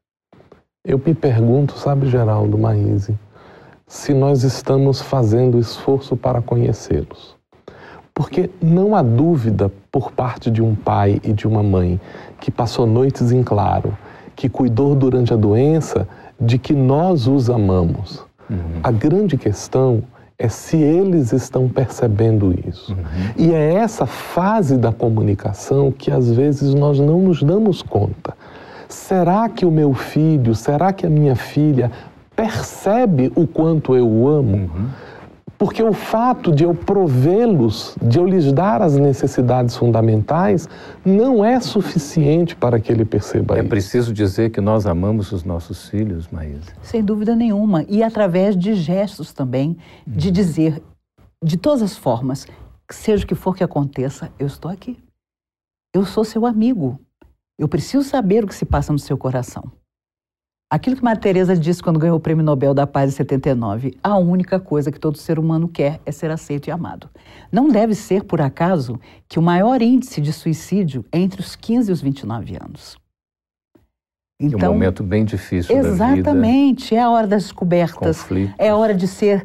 Eu 0.85 1.02
me 1.04 1.12
pergunto, 1.12 1.76
sabe, 1.76 2.09
Geraldo 2.09 2.56
Maíse, 2.56 3.18
se 3.88 4.14
nós 4.14 4.44
estamos 4.44 5.00
fazendo 5.00 5.59
esforço 5.59 6.16
para 6.16 6.40
conhecê-los. 6.40 7.37
Porque 8.14 8.49
não 8.62 8.94
há 8.94 9.02
dúvida 9.02 9.70
por 9.90 10.12
parte 10.12 10.49
de 10.49 10.62
um 10.62 10.76
pai 10.76 11.20
e 11.25 11.32
de 11.32 11.49
uma 11.49 11.62
mãe 11.62 12.00
que 12.38 12.52
passou 12.52 12.87
noites 12.87 13.32
em 13.32 13.42
claro, 13.42 13.99
que 14.37 14.49
cuidou 14.49 14.94
durante 14.94 15.35
a 15.35 15.37
doença 15.37 16.06
de 16.40 16.59
que 16.59 16.73
nós 16.73 17.26
os 17.26 17.50
amamos. 17.50 18.25
Uhum. 18.49 18.80
A 18.82 18.90
grande 18.90 19.37
questão 19.37 20.02
é 20.38 20.49
se 20.49 20.78
eles 20.78 21.32
estão 21.32 21.68
percebendo 21.68 22.54
isso. 22.66 22.92
Uhum. 22.92 22.99
E 23.37 23.52
é 23.52 23.75
essa 23.75 24.06
fase 24.06 24.78
da 24.78 24.90
comunicação 24.90 25.92
que 25.92 26.11
às 26.11 26.32
vezes 26.32 26.73
nós 26.73 26.99
não 26.99 27.20
nos 27.20 27.42
damos 27.42 27.82
conta. 27.82 28.35
Será 28.88 29.49
que 29.49 29.66
o 29.66 29.70
meu 29.70 29.92
filho, 29.92 30.54
será 30.54 30.92
que 30.92 31.06
a 31.06 31.11
minha 31.11 31.37
filha 31.37 31.92
percebe 32.35 33.30
o 33.37 33.47
quanto 33.47 33.94
eu 33.94 34.09
o 34.09 34.28
amo? 34.28 34.56
Uhum. 34.56 34.87
Porque 35.61 35.83
o 35.83 35.93
fato 35.93 36.50
de 36.50 36.64
eu 36.64 36.75
provê-los, 36.75 37.95
de 38.00 38.19
eu 38.19 38.25
lhes 38.25 38.50
dar 38.50 38.81
as 38.81 38.97
necessidades 38.97 39.76
fundamentais, 39.76 40.67
não 41.05 41.45
é 41.45 41.61
suficiente 41.61 42.57
para 42.57 42.81
que 42.81 42.90
ele 42.90 43.05
perceba 43.05 43.57
é 43.57 43.59
isso. 43.59 43.67
É 43.67 43.69
preciso 43.69 44.11
dizer 44.11 44.49
que 44.52 44.61
nós 44.62 44.87
amamos 44.87 45.33
os 45.33 45.45
nossos 45.45 45.87
filhos, 45.90 46.29
Maísa. 46.29 46.73
Sem 46.81 47.05
dúvida 47.05 47.37
nenhuma. 47.37 47.85
E 47.90 48.02
através 48.02 48.57
de 48.57 48.73
gestos 48.73 49.35
também, 49.35 49.76
de 50.07 50.29
uhum. 50.29 50.33
dizer, 50.33 50.83
de 51.45 51.59
todas 51.59 51.83
as 51.83 51.95
formas, 51.95 52.47
seja 52.90 53.23
o 53.23 53.26
que 53.26 53.35
for 53.35 53.55
que 53.55 53.62
aconteça, 53.62 54.33
eu 54.38 54.47
estou 54.47 54.71
aqui. 54.71 54.97
Eu 55.95 56.07
sou 56.07 56.25
seu 56.25 56.47
amigo. 56.47 56.99
Eu 57.59 57.69
preciso 57.69 58.02
saber 58.02 58.45
o 58.45 58.47
que 58.47 58.55
se 58.55 58.64
passa 58.64 58.95
no 58.95 58.99
seu 58.99 59.19
coração. 59.19 59.71
Aquilo 60.70 60.94
que 60.94 61.02
Maria 61.02 61.20
Teresa 61.20 61.56
disse 61.56 61.82
quando 61.82 61.98
ganhou 61.98 62.16
o 62.16 62.20
Prêmio 62.20 62.44
Nobel 62.44 62.72
da 62.72 62.86
Paz 62.86 63.12
em 63.12 63.16
79, 63.16 63.98
a 64.00 64.16
única 64.16 64.60
coisa 64.60 64.92
que 64.92 65.00
todo 65.00 65.18
ser 65.18 65.36
humano 65.36 65.66
quer 65.66 66.00
é 66.06 66.12
ser 66.12 66.30
aceito 66.30 66.68
e 66.68 66.70
amado. 66.70 67.10
Não 67.50 67.68
deve 67.68 67.92
ser, 67.92 68.22
por 68.22 68.40
acaso, 68.40 69.00
que 69.28 69.36
o 69.36 69.42
maior 69.42 69.82
índice 69.82 70.20
de 70.20 70.32
suicídio 70.32 71.04
é 71.10 71.18
entre 71.18 71.40
os 71.40 71.56
15 71.56 71.90
e 71.90 71.92
os 71.92 72.00
29 72.00 72.54
anos. 72.54 72.96
Então, 74.40 74.60
é 74.60 74.70
um 74.70 74.74
momento 74.74 75.02
bem 75.02 75.24
difícil 75.24 75.76
Exatamente, 75.76 76.94
é 76.94 77.02
a 77.02 77.10
hora 77.10 77.26
das 77.26 77.42
descobertas, 77.42 78.22
conflitos. 78.22 78.54
é 78.56 78.68
a 78.68 78.76
hora 78.76 78.94
de 78.94 79.08
ser 79.08 79.44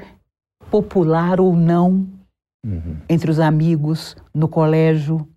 popular 0.70 1.42
ou 1.42 1.56
não 1.56 2.08
uhum. 2.64 2.98
entre 3.10 3.32
os 3.32 3.40
amigos, 3.40 4.16
no 4.32 4.48
colégio. 4.48 5.28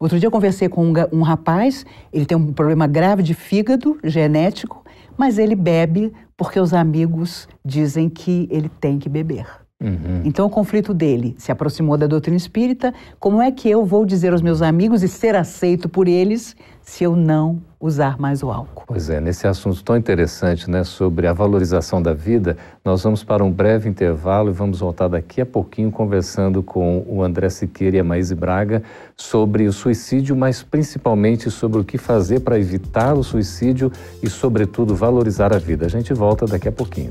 Outro 0.00 0.18
dia 0.18 0.28
eu 0.28 0.30
conversei 0.30 0.68
com 0.68 0.86
um, 0.86 0.92
um 1.12 1.22
rapaz, 1.22 1.84
ele 2.12 2.24
tem 2.24 2.36
um 2.36 2.52
problema 2.52 2.86
grave 2.86 3.22
de 3.22 3.34
fígado 3.34 3.98
genético, 4.04 4.84
mas 5.16 5.38
ele 5.38 5.56
bebe 5.56 6.12
porque 6.36 6.60
os 6.60 6.72
amigos 6.72 7.48
dizem 7.64 8.08
que 8.08 8.46
ele 8.48 8.68
tem 8.68 8.98
que 9.00 9.08
beber. 9.08 9.67
Uhum. 9.80 10.22
Então, 10.24 10.46
o 10.46 10.50
conflito 10.50 10.92
dele 10.92 11.36
se 11.38 11.52
aproximou 11.52 11.96
da 11.96 12.08
doutrina 12.08 12.36
espírita. 12.36 12.92
Como 13.20 13.40
é 13.40 13.52
que 13.52 13.70
eu 13.70 13.84
vou 13.84 14.04
dizer 14.04 14.32
aos 14.32 14.42
meus 14.42 14.60
amigos 14.60 15.04
e 15.04 15.08
ser 15.08 15.36
aceito 15.36 15.88
por 15.88 16.08
eles 16.08 16.56
se 16.82 17.04
eu 17.04 17.14
não 17.14 17.62
usar 17.80 18.18
mais 18.18 18.42
o 18.42 18.50
álcool? 18.50 18.82
Pois 18.88 19.08
é, 19.08 19.20
nesse 19.20 19.46
assunto 19.46 19.84
tão 19.84 19.96
interessante, 19.96 20.68
né, 20.68 20.82
sobre 20.82 21.28
a 21.28 21.32
valorização 21.32 22.02
da 22.02 22.12
vida, 22.12 22.56
nós 22.84 23.04
vamos 23.04 23.22
para 23.22 23.44
um 23.44 23.52
breve 23.52 23.88
intervalo 23.88 24.50
e 24.50 24.52
vamos 24.52 24.80
voltar 24.80 25.06
daqui 25.06 25.40
a 25.40 25.46
pouquinho 25.46 25.92
conversando 25.92 26.60
com 26.60 27.04
o 27.06 27.22
André 27.22 27.48
Siqueira 27.48 27.98
e 27.98 28.00
a 28.00 28.04
Maíse 28.04 28.34
Braga 28.34 28.82
sobre 29.16 29.68
o 29.68 29.72
suicídio, 29.72 30.34
mas 30.34 30.60
principalmente 30.60 31.52
sobre 31.52 31.80
o 31.80 31.84
que 31.84 31.98
fazer 31.98 32.40
para 32.40 32.58
evitar 32.58 33.14
o 33.14 33.22
suicídio 33.22 33.92
e, 34.20 34.28
sobretudo, 34.28 34.96
valorizar 34.96 35.54
a 35.54 35.58
vida. 35.58 35.86
A 35.86 35.88
gente 35.88 36.12
volta 36.12 36.46
daqui 36.46 36.66
a 36.66 36.72
pouquinho. 36.72 37.10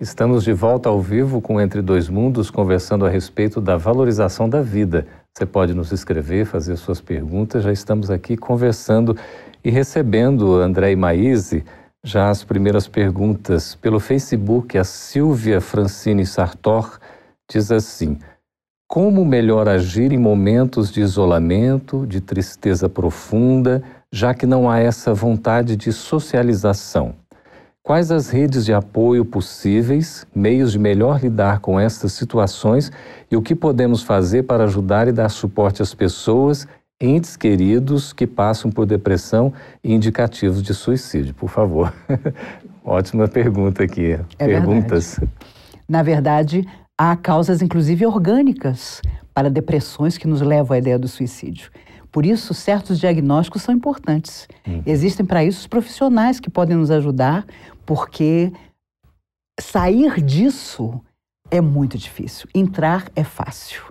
Estamos 0.00 0.44
de 0.44 0.52
volta 0.52 0.88
ao 0.88 1.02
vivo 1.02 1.40
com 1.40 1.60
Entre 1.60 1.82
Dois 1.82 2.08
Mundos, 2.08 2.50
conversando 2.50 3.04
a 3.04 3.08
respeito 3.08 3.60
da 3.60 3.76
valorização 3.76 4.48
da 4.48 4.62
vida. 4.62 5.04
Você 5.36 5.44
pode 5.44 5.74
nos 5.74 5.90
escrever, 5.90 6.46
fazer 6.46 6.76
suas 6.76 7.00
perguntas. 7.00 7.64
Já 7.64 7.72
estamos 7.72 8.08
aqui 8.08 8.36
conversando 8.36 9.16
e 9.64 9.70
recebendo 9.70 10.54
André 10.54 10.92
e 10.92 10.96
Maíse 10.96 11.64
já 12.04 12.30
as 12.30 12.44
primeiras 12.44 12.86
perguntas 12.86 13.74
pelo 13.74 13.98
Facebook. 13.98 14.78
A 14.78 14.84
Silvia 14.84 15.60
Francine 15.60 16.24
Sartor 16.24 17.00
diz 17.50 17.72
assim: 17.72 18.20
Como 18.86 19.24
melhor 19.24 19.68
agir 19.68 20.12
em 20.12 20.18
momentos 20.18 20.92
de 20.92 21.00
isolamento, 21.00 22.06
de 22.06 22.20
tristeza 22.20 22.88
profunda, 22.88 23.82
já 24.12 24.32
que 24.32 24.46
não 24.46 24.70
há 24.70 24.78
essa 24.78 25.12
vontade 25.12 25.74
de 25.74 25.92
socialização? 25.92 27.16
Quais 27.88 28.10
as 28.10 28.28
redes 28.28 28.66
de 28.66 28.74
apoio 28.74 29.24
possíveis, 29.24 30.26
meios 30.34 30.72
de 30.72 30.78
melhor 30.78 31.22
lidar 31.22 31.60
com 31.60 31.80
estas 31.80 32.12
situações 32.12 32.92
e 33.30 33.34
o 33.34 33.40
que 33.40 33.54
podemos 33.54 34.02
fazer 34.02 34.42
para 34.42 34.64
ajudar 34.64 35.08
e 35.08 35.12
dar 35.12 35.30
suporte 35.30 35.80
às 35.80 35.94
pessoas, 35.94 36.68
entes 37.00 37.34
queridos 37.34 38.12
que 38.12 38.26
passam 38.26 38.70
por 38.70 38.84
depressão 38.84 39.54
e 39.82 39.94
indicativos 39.94 40.62
de 40.62 40.74
suicídio? 40.74 41.32
Por 41.32 41.48
favor. 41.48 41.90
Ótima 42.84 43.26
pergunta 43.26 43.84
aqui. 43.84 44.20
É 44.38 44.44
Perguntas. 44.44 45.18
Verdade. 45.18 45.38
Na 45.88 46.02
verdade, 46.02 46.68
há 46.98 47.16
causas, 47.16 47.62
inclusive 47.62 48.04
orgânicas, 48.04 49.00
para 49.32 49.48
depressões 49.48 50.18
que 50.18 50.28
nos 50.28 50.42
levam 50.42 50.74
à 50.74 50.78
ideia 50.78 50.98
do 50.98 51.08
suicídio. 51.08 51.70
Por 52.10 52.24
isso, 52.24 52.54
certos 52.54 52.98
diagnósticos 52.98 53.62
são 53.62 53.74
importantes. 53.74 54.48
Uhum. 54.66 54.82
Existem 54.86 55.24
para 55.24 55.44
isso 55.44 55.60
os 55.60 55.66
profissionais 55.66 56.40
que 56.40 56.50
podem 56.50 56.76
nos 56.76 56.90
ajudar, 56.90 57.46
porque 57.84 58.52
sair 59.60 60.22
disso 60.22 61.00
é 61.50 61.60
muito 61.60 61.98
difícil. 61.98 62.48
Entrar 62.54 63.10
é 63.14 63.24
fácil, 63.24 63.82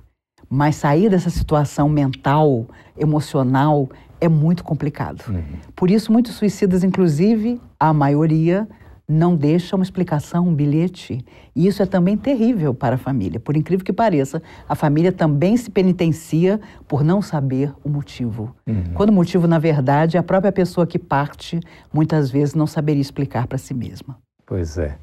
mas 0.50 0.75
sair 0.75 1.09
dessa 1.09 1.29
situação 1.29 1.89
mental, 1.89 2.67
emocional, 2.97 3.89
é 4.19 4.27
muito 4.27 4.63
complicado. 4.63 5.24
Uhum. 5.27 5.43
Por 5.75 5.91
isso, 5.91 6.12
muitos 6.12 6.36
suicidas, 6.36 6.83
inclusive, 6.83 7.62
a 7.79 7.93
maioria, 7.93 8.67
não 9.09 9.35
deixa 9.35 9.75
uma 9.75 9.83
explicação, 9.83 10.47
um 10.47 10.53
bilhete. 10.53 11.23
E 11.55 11.65
isso 11.65 11.81
é 11.81 11.85
também 11.85 12.17
terrível 12.17 12.73
para 12.73 12.95
a 12.95 12.97
família. 12.97 13.39
Por 13.39 13.55
incrível 13.55 13.85
que 13.85 13.93
pareça, 13.93 14.41
a 14.67 14.75
família 14.75 15.11
também 15.11 15.55
se 15.55 15.71
penitencia 15.71 16.59
por 16.87 17.03
não 17.03 17.21
saber 17.21 17.73
o 17.83 17.89
motivo. 17.89 18.53
Uhum. 18.67 18.83
Quando 18.93 19.09
o 19.09 19.13
motivo, 19.13 19.47
na 19.47 19.59
verdade, 19.59 20.17
é 20.17 20.19
a 20.19 20.23
própria 20.23 20.51
pessoa 20.51 20.85
que 20.85 20.99
parte, 20.99 21.59
muitas 21.93 22.29
vezes, 22.29 22.53
não 22.53 22.67
saberia 22.67 23.01
explicar 23.01 23.47
para 23.47 23.57
si 23.57 23.73
mesma. 23.73 24.17
Pois 24.45 24.77
é. 24.77 24.97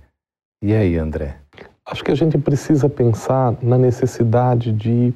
E 0.63 0.75
aí, 0.75 0.99
André? 0.99 1.37
Acho 1.87 2.05
que 2.05 2.11
a 2.11 2.15
gente 2.15 2.37
precisa 2.37 2.89
pensar 2.89 3.55
na 3.63 3.79
necessidade 3.79 4.73
de 4.73 5.13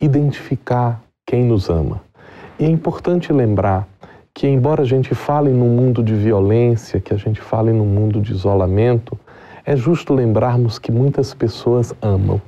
identificar 0.00 1.02
quem 1.26 1.44
nos 1.44 1.68
ama. 1.68 2.02
E 2.58 2.64
é 2.64 2.68
importante 2.68 3.32
lembrar 3.32 3.88
que, 4.34 4.46
embora 4.46 4.82
a 4.82 4.86
gente 4.86 5.14
fale 5.14 5.50
num 5.50 5.68
mundo 5.68 6.02
de 6.02 6.14
violência, 6.14 7.00
que 7.00 7.12
a 7.12 7.16
gente 7.16 7.40
fale 7.40 7.72
num 7.72 7.86
mundo 7.86 8.20
de 8.20 8.32
isolamento, 8.32 9.18
é 9.64 9.76
justo 9.76 10.14
lembrarmos 10.14 10.78
que 10.78 10.90
muitas 10.90 11.34
pessoas 11.34 11.94
amam, 12.00 12.40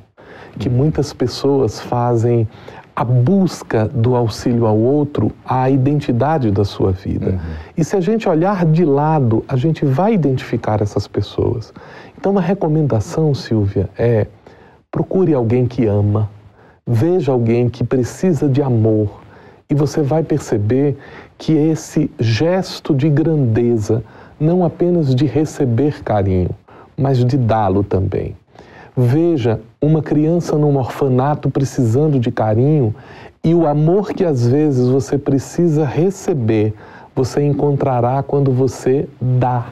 que 0.59 0.69
muitas 0.69 1.13
pessoas 1.13 1.81
fazem 1.81 2.49
a 2.97 3.05
busca 3.05 3.89
do 3.89 4.15
auxílio 4.15 4.67
ao 4.67 4.79
outro 4.79 5.33
a 5.45 5.69
identidade 5.69 6.51
da 6.51 6.65
sua 6.65 6.93
vida. 6.93 7.31
Uhum. 7.31 7.39
E 7.77 7.85
se 7.85 7.97
a 7.97 8.01
gente 8.01 8.29
olhar 8.29 8.65
de 8.65 8.85
lado, 8.85 9.45
a 9.49 9.57
gente 9.57 9.85
vai 9.85 10.15
identificar 10.15 10.81
essas 10.81 11.09
pessoas. 11.09 11.73
Então, 12.17 12.39
a 12.39 12.41
recomendação, 12.41 13.35
Silvia, 13.35 13.91
é 13.99 14.27
procure 14.91 15.35
alguém 15.35 15.67
que 15.67 15.87
ama, 15.87 16.31
veja 16.87 17.33
alguém 17.33 17.69
que 17.69 17.83
precisa 17.83 18.49
de 18.49 18.63
amor, 18.63 19.24
e 19.69 19.75
você 19.75 20.03
vai 20.03 20.23
perceber 20.23 20.97
que 21.39 21.53
esse 21.53 22.11
gesto 22.19 22.95
de 22.95 23.09
grandeza, 23.09 24.03
não 24.39 24.65
apenas 24.65 25.15
de 25.15 25.27
receber 25.27 26.03
carinho, 26.03 26.51
mas 26.97 27.25
de 27.25 27.37
dá-lo 27.37 27.83
também. 27.83 28.37
Veja 28.97 29.61
uma 29.81 30.03
criança 30.03 30.57
num 30.57 30.77
orfanato 30.77 31.51
precisando 31.51 32.19
de 32.19 32.31
carinho 32.31 32.95
e 33.43 33.55
o 33.55 33.67
amor 33.67 34.13
que 34.13 34.25
às 34.25 34.47
vezes 34.47 34.89
você 34.89 35.19
precisa 35.19 35.85
receber, 35.85 36.75
você 37.15 37.43
encontrará 37.43 38.23
quando 38.23 38.53
você 38.53 39.09
dá. 39.21 39.67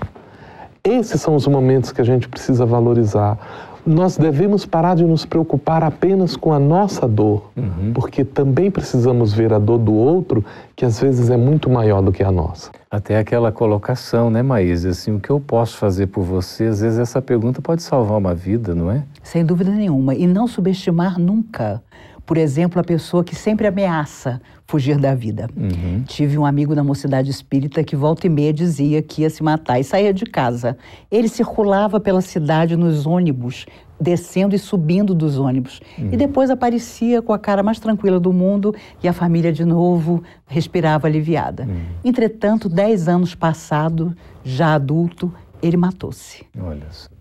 Esses 0.84 1.20
são 1.20 1.36
os 1.36 1.46
momentos 1.46 1.92
que 1.92 2.00
a 2.00 2.04
gente 2.04 2.28
precisa 2.28 2.66
valorizar 2.66 3.38
nós 3.84 4.16
devemos 4.16 4.64
parar 4.64 4.94
de 4.94 5.04
nos 5.04 5.24
preocupar 5.24 5.82
apenas 5.82 6.36
com 6.36 6.52
a 6.52 6.58
nossa 6.58 7.06
dor, 7.08 7.50
uhum. 7.56 7.92
porque 7.92 8.24
também 8.24 8.70
precisamos 8.70 9.32
ver 9.32 9.52
a 9.52 9.58
dor 9.58 9.78
do 9.78 9.92
outro, 9.92 10.44
que 10.76 10.84
às 10.84 11.00
vezes 11.00 11.30
é 11.30 11.36
muito 11.36 11.68
maior 11.68 12.00
do 12.00 12.12
que 12.12 12.22
a 12.22 12.30
nossa. 12.30 12.70
Até 12.90 13.18
aquela 13.18 13.50
colocação, 13.50 14.30
né, 14.30 14.42
Maísa? 14.42 14.90
Assim, 14.90 15.16
o 15.16 15.20
que 15.20 15.30
eu 15.30 15.40
posso 15.40 15.76
fazer 15.76 16.06
por 16.08 16.22
você? 16.22 16.64
Às 16.64 16.80
vezes 16.80 16.98
essa 16.98 17.20
pergunta 17.20 17.60
pode 17.60 17.82
salvar 17.82 18.18
uma 18.18 18.34
vida, 18.34 18.74
não 18.74 18.90
é? 18.90 19.02
Sem 19.22 19.44
dúvida 19.44 19.70
nenhuma. 19.70 20.14
E 20.14 20.26
não 20.26 20.46
subestimar 20.46 21.18
nunca 21.18 21.82
por 22.24 22.36
exemplo, 22.36 22.80
a 22.80 22.84
pessoa 22.84 23.24
que 23.24 23.34
sempre 23.34 23.66
ameaça 23.66 24.40
fugir 24.66 24.96
da 24.96 25.14
vida. 25.14 25.48
Uhum. 25.56 26.02
Tive 26.06 26.38
um 26.38 26.46
amigo 26.46 26.74
na 26.74 26.82
mocidade 26.82 27.30
espírita 27.30 27.84
que 27.84 27.94
volta 27.94 28.26
e 28.26 28.30
meia 28.30 28.52
dizia 28.52 29.02
que 29.02 29.22
ia 29.22 29.30
se 29.30 29.42
matar 29.42 29.78
e 29.78 29.84
saía 29.84 30.14
de 30.14 30.24
casa. 30.24 30.76
Ele 31.10 31.28
circulava 31.28 32.00
pela 32.00 32.22
cidade 32.22 32.76
nos 32.76 33.06
ônibus, 33.06 33.66
descendo 34.00 34.54
e 34.54 34.58
subindo 34.58 35.14
dos 35.14 35.38
ônibus. 35.38 35.80
Uhum. 35.98 36.08
E 36.12 36.16
depois 36.16 36.48
aparecia 36.48 37.20
com 37.20 37.32
a 37.32 37.38
cara 37.38 37.62
mais 37.62 37.78
tranquila 37.78 38.18
do 38.18 38.32
mundo 38.32 38.74
e 39.02 39.08
a 39.08 39.12
família 39.12 39.52
de 39.52 39.64
novo 39.64 40.22
respirava 40.46 41.06
aliviada. 41.06 41.64
Uhum. 41.64 41.82
Entretanto, 42.04 42.68
dez 42.68 43.08
anos 43.08 43.34
passado, 43.34 44.16
já 44.42 44.74
adulto, 44.74 45.32
ele 45.62 45.76
matou-se. 45.76 46.44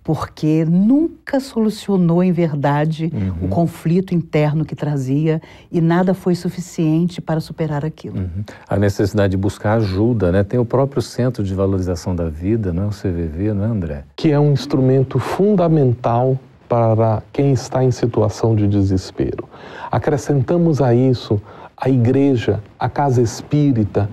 Porque 0.04 0.66
nunca 0.66 1.40
solucionou 1.40 2.24
em 2.24 2.32
verdade 2.32 3.12
uhum. 3.14 3.46
o 3.46 3.48
conflito 3.48 4.16
interno 4.16 4.66
que 4.66 4.76
trazia 4.76 5.40
e 5.72 5.80
nada 5.80 6.14
foi 6.14 6.34
suficiente 6.34 7.22
para 7.22 7.40
superar 7.40 7.86
aquilo. 7.86 8.18
Uhum. 8.18 8.44
A 8.68 8.78
necessidade 8.78 9.32
de 9.32 9.38
buscar 9.38 9.74
ajuda, 9.74 10.32
né? 10.32 10.44
Tem 10.44 10.60
o 10.60 10.66
próprio 10.66 11.02
Centro 11.02 11.44
de 11.44 11.54
Valorização 11.54 12.16
da 12.16 12.28
Vida, 12.28 12.74
não 12.74 12.84
é 12.84 12.88
o 12.88 12.90
CVV, 12.90 13.54
não 13.54 13.64
é, 13.64 13.68
André? 13.68 14.04
Que 14.16 14.32
é 14.32 14.40
um 14.40 14.52
instrumento 14.52 15.20
fundamental 15.20 16.38
para 16.68 17.22
quem 17.32 17.52
está 17.52 17.84
em 17.84 17.92
situação 17.92 18.56
de 18.56 18.68
desespero. 18.68 19.48
Acrescentamos 19.92 20.82
a 20.82 20.96
isso 20.96 21.40
a 21.82 21.90
igreja, 21.90 22.62
a 22.80 22.88
casa 22.88 23.24
espírita, 23.24 24.08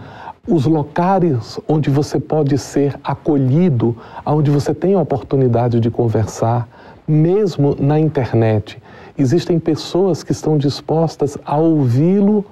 os 0.48 0.64
locais 0.64 1.60
onde 1.68 1.90
você 1.90 2.18
pode 2.18 2.56
ser 2.56 2.98
acolhido, 3.04 3.96
onde 4.24 4.50
você 4.50 4.74
tem 4.74 4.94
a 4.94 5.00
oportunidade 5.00 5.78
de 5.78 5.90
conversar, 5.90 6.66
mesmo 7.06 7.76
na 7.78 8.00
internet. 8.00 8.80
Existem 9.16 9.58
pessoas 9.58 10.22
que 10.22 10.32
estão 10.32 10.56
dispostas 10.56 11.36
a 11.44 11.56
ouvi-lo 11.56 12.44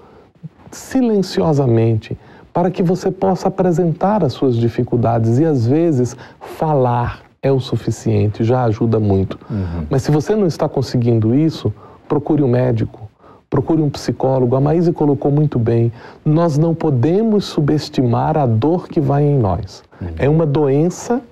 silenciosamente, 0.70 2.18
para 2.52 2.70
que 2.70 2.82
você 2.82 3.10
possa 3.10 3.48
apresentar 3.48 4.24
as 4.24 4.32
suas 4.32 4.56
dificuldades 4.56 5.38
e 5.38 5.44
às 5.44 5.66
vezes 5.66 6.16
falar 6.40 7.22
é 7.42 7.52
o 7.52 7.60
suficiente, 7.60 8.44
já 8.44 8.64
ajuda 8.64 8.98
muito. 8.98 9.38
Uhum. 9.48 9.86
Mas 9.88 10.02
se 10.02 10.10
você 10.10 10.34
não 10.34 10.46
está 10.46 10.68
conseguindo 10.68 11.34
isso, 11.34 11.72
procure 12.08 12.42
um 12.42 12.48
médico, 12.48 13.05
procure 13.48 13.80
um 13.82 13.90
psicólogo. 13.90 14.56
A 14.56 14.60
Maíse 14.60 14.92
colocou 14.92 15.30
muito 15.30 15.58
bem. 15.58 15.92
Nós 16.24 16.58
não 16.58 16.74
podemos 16.74 17.44
subestimar 17.44 18.36
a 18.36 18.46
dor 18.46 18.88
que 18.88 19.00
vai 19.00 19.24
em 19.24 19.38
nós. 19.38 19.82
Uhum. 20.00 20.08
É 20.18 20.28
uma 20.28 20.46
doença 20.46 21.22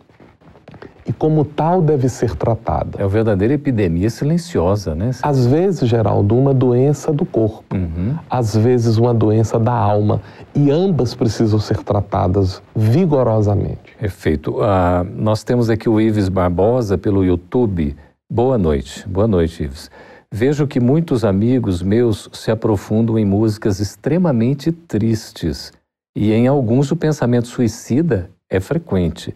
e, 1.07 1.13
como 1.13 1.45
tal, 1.45 1.83
deve 1.83 2.09
ser 2.09 2.35
tratada. 2.35 2.99
É 2.99 3.03
uma 3.03 3.11
verdadeira 3.11 3.53
epidemia 3.53 4.09
silenciosa, 4.09 4.95
né? 4.95 5.11
Às 5.23 5.47
vezes, 5.47 5.89
Geraldo, 5.89 6.37
uma 6.37 6.55
doença 6.55 7.13
do 7.13 7.27
corpo, 7.27 7.77
uhum. 7.77 8.17
às 8.29 8.57
vezes, 8.57 8.97
uma 8.97 9.13
doença 9.13 9.59
da 9.59 9.73
alma. 9.73 10.23
E 10.55 10.71
ambas 10.71 11.15
precisam 11.15 11.59
ser 11.59 11.79
tratadas 11.79 12.63
vigorosamente. 12.75 13.95
Perfeito. 14.01 14.53
Uh, 14.53 15.05
nós 15.15 15.45
temos 15.45 15.69
aqui 15.69 15.89
o 15.89 16.01
Ives 16.01 16.31
Barbosa 16.31 16.97
pelo 16.97 17.23
YouTube. 17.23 17.95
Boa 18.31 18.57
noite. 18.57 19.07
Boa 19.07 19.29
noite, 19.29 19.65
Ives. 19.65 19.91
Vejo 20.37 20.67
que 20.67 20.81
muitos 20.81 21.25
amigos 21.25 21.81
meus 21.81 22.29
se 22.33 22.51
aprofundam 22.51 23.17
em 23.17 23.25
músicas 23.25 23.79
extremamente 23.79 24.73
tristes 24.73 25.73
e 26.13 26.33
em 26.33 26.49
alguns 26.49 26.91
o 26.91 26.97
pensamento 26.97 27.47
suicida 27.47 28.29
é 28.51 28.59
frequente. 28.59 29.33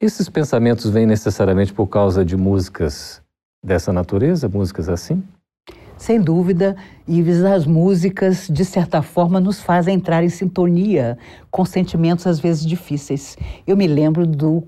Esses 0.00 0.26
pensamentos 0.30 0.88
vêm 0.88 1.04
necessariamente 1.04 1.70
por 1.70 1.86
causa 1.86 2.24
de 2.24 2.34
músicas 2.34 3.20
dessa 3.62 3.92
natureza, 3.92 4.48
músicas 4.48 4.88
assim? 4.88 5.22
Sem 5.98 6.18
dúvida, 6.18 6.74
Ives, 7.06 7.44
as 7.44 7.66
músicas, 7.66 8.48
de 8.48 8.64
certa 8.64 9.02
forma, 9.02 9.38
nos 9.40 9.60
fazem 9.60 9.96
entrar 9.96 10.24
em 10.24 10.30
sintonia 10.30 11.18
com 11.50 11.62
sentimentos 11.66 12.26
às 12.26 12.40
vezes 12.40 12.64
difíceis. 12.64 13.36
Eu 13.66 13.76
me 13.76 13.86
lembro 13.86 14.26
do 14.26 14.66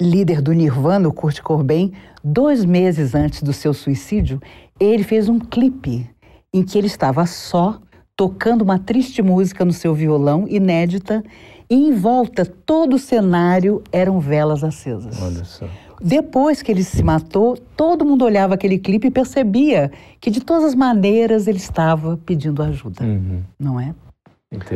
líder 0.00 0.40
do 0.40 0.52
Nirvana, 0.52 1.08
o 1.08 1.12
Kurt 1.12 1.40
Cobain, 1.40 1.92
dois 2.24 2.64
meses 2.64 3.14
antes 3.14 3.42
do 3.42 3.52
seu 3.52 3.74
suicídio, 3.74 4.40
ele 4.78 5.04
fez 5.04 5.28
um 5.28 5.38
clipe 5.38 6.08
em 6.52 6.62
que 6.62 6.78
ele 6.78 6.86
estava 6.86 7.26
só, 7.26 7.78
tocando 8.16 8.62
uma 8.62 8.78
triste 8.78 9.22
música 9.22 9.64
no 9.64 9.72
seu 9.72 9.94
violão, 9.94 10.46
inédita, 10.48 11.22
e 11.68 11.74
em 11.74 11.92
volta 11.94 12.44
todo 12.44 12.96
o 12.96 12.98
cenário 12.98 13.82
eram 13.92 14.18
velas 14.18 14.64
acesas. 14.64 15.20
Olha 15.22 15.44
só. 15.44 15.66
Depois 16.02 16.62
que 16.62 16.72
ele 16.72 16.82
se 16.82 17.02
matou, 17.02 17.58
todo 17.76 18.06
mundo 18.06 18.24
olhava 18.24 18.54
aquele 18.54 18.78
clipe 18.78 19.08
e 19.08 19.10
percebia 19.10 19.92
que 20.18 20.30
de 20.30 20.40
todas 20.40 20.64
as 20.64 20.74
maneiras 20.74 21.46
ele 21.46 21.58
estava 21.58 22.18
pedindo 22.24 22.62
ajuda, 22.62 23.04
uhum. 23.04 23.42
não 23.58 23.78
é? 23.78 23.94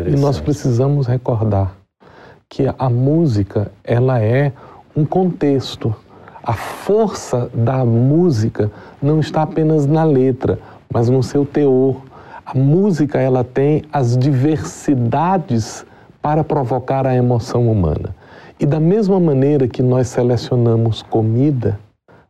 E 0.06 0.16
nós 0.16 0.38
precisamos 0.38 1.06
recordar 1.06 1.74
que 2.48 2.72
a 2.78 2.90
música 2.90 3.72
ela 3.82 4.22
é 4.22 4.52
um 4.96 5.04
contexto. 5.04 5.94
A 6.42 6.52
força 6.52 7.50
da 7.54 7.85
música 7.85 8.70
não 9.02 9.20
está 9.20 9.42
apenas 9.42 9.87
na 9.87 10.04
letra, 10.04 10.59
mas 10.92 11.09
no 11.09 11.22
seu 11.22 11.44
teor. 11.44 11.96
A 12.44 12.57
música 12.57 13.18
ela 13.18 13.42
tem 13.42 13.85
as 13.92 14.16
diversidades 14.16 15.85
para 16.20 16.44
provocar 16.44 17.07
a 17.07 17.14
emoção 17.14 17.70
humana. 17.70 18.14
E 18.61 18.66
da 18.66 18.78
mesma 18.78 19.18
maneira 19.18 19.66
que 19.66 19.83
nós 19.83 20.09
selecionamos 20.09 21.02
comida, 21.02 21.78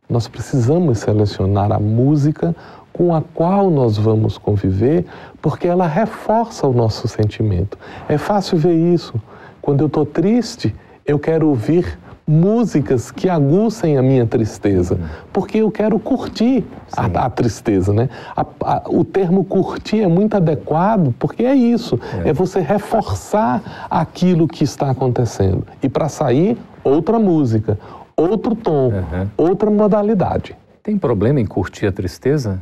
nós 0.09 0.27
precisamos 0.27 0.99
selecionar 0.99 1.71
a 1.71 1.79
música 1.79 2.55
com 2.91 3.13
a 3.13 3.21
qual 3.21 3.69
nós 3.69 3.97
vamos 3.97 4.37
conviver, 4.37 5.05
porque 5.41 5.67
ela 5.67 5.85
reforça 5.85 6.65
o 6.65 6.73
nosso 6.73 7.07
sentimento. 7.07 7.77
É 8.07 8.17
fácil 8.17 8.57
ver 8.57 8.73
isso. 8.73 9.13
Quando 9.61 9.81
eu 9.81 9.87
estou 9.87 10.05
triste, 10.05 10.73
eu 11.05 11.19
quero 11.19 11.49
ouvir 11.49 11.99
músicas 12.27 13.11
que 13.11 13.29
aguçem 13.29 13.97
a 13.97 14.01
minha 14.01 14.25
tristeza, 14.25 14.99
porque 15.31 15.59
eu 15.59 15.69
quero 15.69 15.99
curtir 15.99 16.65
a, 16.95 17.05
a, 17.05 17.29
tristeza, 17.29 17.93
né? 17.93 18.09
A, 18.35 18.45
a, 18.63 18.83
o 18.89 19.03
termo 19.03 19.43
curtir 19.43 20.01
é 20.01 20.07
muito 20.07 20.35
adequado, 20.35 21.13
porque 21.19 21.43
é 21.43 21.53
isso, 21.53 21.99
é, 22.23 22.29
é 22.29 22.33
você 22.33 22.59
reforçar 22.59 23.87
aquilo 23.89 24.47
que 24.47 24.63
está 24.63 24.89
acontecendo. 24.89 25.65
E 25.83 25.87
para 25.87 26.09
sair, 26.09 26.57
outra 26.83 27.19
música, 27.19 27.77
outro 28.17 28.55
tom, 28.55 28.89
uhum. 28.89 29.27
outra 29.37 29.69
modalidade. 29.69 30.55
Tem 30.81 30.97
problema 30.97 31.39
em 31.39 31.45
curtir 31.45 31.87
a 31.87 31.91
tristeza? 31.91 32.61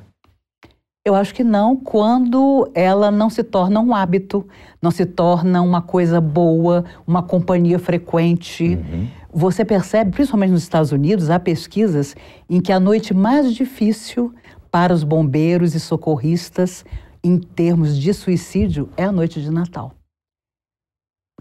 Eu 1.05 1.15
acho 1.15 1.35
que 1.35 1.43
não, 1.43 1.75
quando 1.75 2.69
ela 2.73 3.11
não 3.11 3.29
se 3.29 3.43
torna 3.43 3.81
um 3.81 3.93
hábito, 3.93 4.47
não 4.81 4.89
se 4.89 5.05
torna 5.05 5.61
uma 5.61 5.81
coisa 5.81 6.21
boa, 6.21 6.85
uma 7.05 7.21
companhia 7.21 7.77
frequente. 7.77 8.75
Uhum. 8.75 9.07
Você 9.33 9.65
percebe, 9.65 10.11
principalmente 10.11 10.51
nos 10.51 10.61
Estados 10.61 10.91
Unidos, 10.91 11.29
há 11.29 11.39
pesquisas 11.39 12.15
em 12.47 12.61
que 12.61 12.71
a 12.71 12.79
noite 12.79 13.13
mais 13.13 13.53
difícil 13.53 14.33
para 14.69 14.93
os 14.93 15.03
bombeiros 15.03 15.73
e 15.73 15.79
socorristas, 15.79 16.85
em 17.23 17.39
termos 17.39 17.97
de 17.97 18.13
suicídio, 18.13 18.89
é 18.95 19.03
a 19.03 19.11
noite 19.11 19.41
de 19.41 19.49
Natal. 19.49 19.93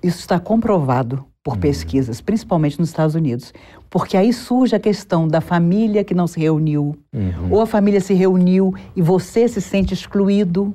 Isso 0.03 0.21
está 0.21 0.41
comprovado 0.41 1.25
por 1.45 1.55
uhum. 1.55 1.61
pesquisas, 1.61 2.21
principalmente 2.21 2.79
nos 2.79 2.89
Estados 2.89 3.15
Unidos. 3.15 3.53
Porque 3.91 4.17
aí 4.17 4.33
surge 4.33 4.75
a 4.75 4.81
questão 4.81 5.29
da 5.29 5.41
família 5.41 6.05
que 6.05 6.15
não 6.15 6.27
se 6.27 6.41
reuniu, 6.41 6.97
uhum. 7.13 7.51
ou 7.51 7.61
a 7.61 7.67
família 7.67 8.01
se 8.01 8.15
reuniu 8.15 8.73
e 8.97 9.03
você 9.03 9.47
se 9.49 9.61
sente 9.61 9.93
excluído 9.93 10.75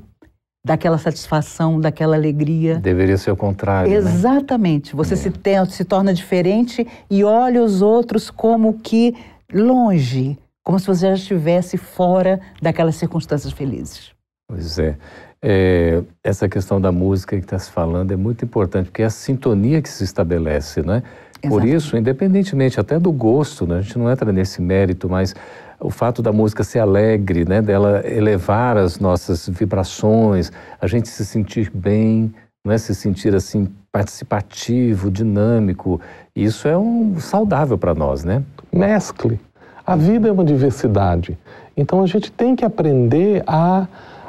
daquela 0.68 0.98
satisfação, 0.98 1.80
daquela 1.80 2.18
alegria. 2.18 2.76
Deveria 2.76 3.18
ser 3.18 3.32
o 3.32 3.38
contrário. 3.38 3.90
Né? 3.90 3.96
Exatamente. 3.96 4.94
Né? 4.94 4.98
Você 4.98 5.14
é. 5.14 5.18
se, 5.18 5.32
tem, 5.32 5.66
se 5.66 5.86
torna 5.86 6.14
diferente 6.14 6.86
e 7.10 7.24
olha 7.24 7.64
os 7.64 7.82
outros 7.82 8.30
como 8.30 8.74
que 8.74 9.16
longe, 9.52 10.38
como 10.62 10.78
se 10.78 10.86
você 10.86 11.08
já 11.08 11.14
estivesse 11.14 11.78
fora 11.78 12.42
daquelas 12.62 12.98
circunstâncias 12.98 13.54
felizes. 13.54 14.12
Pois 14.50 14.78
é. 14.78 14.98
É, 15.42 16.04
essa 16.22 16.50
questão 16.50 16.82
da 16.82 16.92
música 16.92 17.38
que 17.38 17.44
está 17.44 17.58
se 17.58 17.72
falando 17.72 18.12
é 18.12 18.18
muito 18.18 18.44
importante, 18.44 18.88
porque 18.88 19.04
é 19.04 19.06
a 19.06 19.10
sintonia 19.10 19.82
que 19.82 19.88
se 19.88 20.04
estabelece, 20.04 20.82
né? 20.82 21.02
Por 21.48 21.64
isso, 21.64 21.96
independentemente 21.96 22.80
até 22.80 23.00
do 23.00 23.12
gosto, 23.12 23.68
né? 23.68 23.78
a 23.78 23.82
gente 23.82 23.98
não 23.98 24.12
entra 24.12 24.34
nesse 24.34 24.60
mérito, 24.60 25.08
mas 25.08 25.36
o 25.80 25.90
fato 25.90 26.22
da 26.22 26.32
música 26.32 26.64
ser 26.64 26.80
alegre, 26.80 27.46
né? 27.46 27.62
dela 27.62 28.02
elevar 28.06 28.78
as 28.78 29.00
nossas 29.00 29.48
vibrações, 29.48 30.52
a 30.82 30.88
gente 30.88 31.08
se 31.08 31.26
sentir 31.26 31.72
bem, 31.74 32.34
né? 32.66 32.78
se 32.78 32.94
sentir 32.96 33.36
assim 33.36 33.68
participativo, 33.92 35.10
dinâmico, 35.10 36.00
isso 36.36 36.68
é 36.68 36.78
um 36.78 37.20
saudável 37.20 37.78
para 37.78 37.96
nós, 37.96 38.24
né? 38.24 38.44
Mescle. 38.72 39.40
A 39.86 39.96
vida 39.96 40.28
é 40.28 40.32
uma 40.32 40.46
diversidade. 40.46 41.38
Então 41.76 42.04
a 42.04 42.06
gente 42.06 42.32
tem 42.32 42.56
que 42.56 42.66
aprender 42.66 43.44
a 43.48 43.88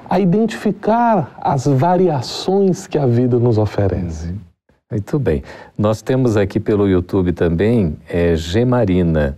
a 0.09 0.19
identificar 0.19 1.37
as 1.41 1.67
variações 1.67 2.87
que 2.87 2.97
a 2.97 3.07
vida 3.07 3.39
nos 3.39 3.59
oferece. 3.59 4.35
Muito 4.91 5.19
bem. 5.19 5.43
Nós 5.77 6.01
temos 6.01 6.37
aqui 6.37 6.59
pelo 6.59 6.89
YouTube 6.89 7.33
também 7.33 7.97
é, 8.09 8.35
Gemarina. 8.35 9.37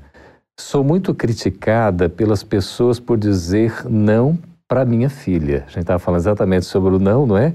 Sou 0.58 0.84
muito 0.84 1.14
criticada 1.14 2.08
pelas 2.08 2.42
pessoas 2.42 3.00
por 3.00 3.18
dizer 3.18 3.84
não 3.88 4.38
para 4.68 4.84
minha 4.84 5.10
filha. 5.10 5.64
A 5.66 5.70
gente 5.70 5.80
estava 5.80 5.98
falando 5.98 6.20
exatamente 6.20 6.66
sobre 6.66 6.94
o 6.94 6.98
não, 6.98 7.26
não 7.26 7.36
é? 7.36 7.54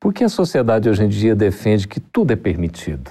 Porque 0.00 0.24
a 0.24 0.28
sociedade 0.28 0.88
hoje 0.88 1.04
em 1.04 1.08
dia 1.08 1.34
defende 1.34 1.88
que 1.88 2.00
tudo 2.00 2.32
é 2.32 2.36
permitido. 2.36 3.10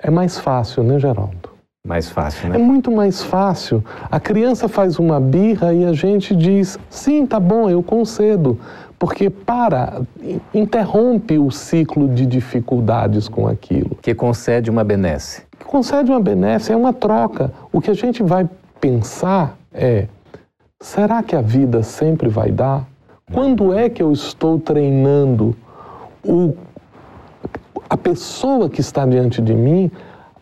É 0.00 0.10
mais 0.10 0.38
fácil, 0.38 0.82
né, 0.82 0.98
Geraldo? 0.98 1.56
Mais 1.86 2.10
fácil, 2.10 2.48
né? 2.48 2.56
É 2.56 2.58
muito 2.58 2.90
mais 2.90 3.22
fácil. 3.22 3.82
A 4.10 4.18
criança 4.18 4.68
faz 4.68 4.98
uma 4.98 5.20
birra 5.20 5.72
e 5.72 5.84
a 5.84 5.92
gente 5.92 6.34
diz: 6.34 6.78
sim, 6.90 7.24
tá 7.24 7.38
bom, 7.38 7.70
eu 7.70 7.82
concedo. 7.82 8.58
Porque 8.98 9.28
para, 9.28 10.02
interrompe 10.54 11.38
o 11.38 11.50
ciclo 11.50 12.08
de 12.08 12.24
dificuldades 12.24 13.28
com 13.28 13.46
aquilo. 13.46 13.96
Que 14.00 14.14
concede 14.14 14.70
uma 14.70 14.82
benesse. 14.82 15.42
Que 15.58 15.64
concede 15.64 16.10
uma 16.10 16.20
benesse, 16.20 16.72
é 16.72 16.76
uma 16.76 16.92
troca. 16.92 17.52
O 17.72 17.80
que 17.80 17.90
a 17.90 17.94
gente 17.94 18.22
vai 18.22 18.48
pensar 18.80 19.56
é: 19.72 20.06
será 20.80 21.22
que 21.22 21.36
a 21.36 21.42
vida 21.42 21.82
sempre 21.82 22.28
vai 22.28 22.50
dar? 22.50 22.86
Quando 23.32 23.74
é 23.74 23.88
que 23.88 24.02
eu 24.02 24.12
estou 24.12 24.58
treinando 24.58 25.54
o, 26.24 26.54
a 27.90 27.96
pessoa 27.96 28.70
que 28.70 28.80
está 28.80 29.04
diante 29.04 29.42
de 29.42 29.54
mim 29.54 29.90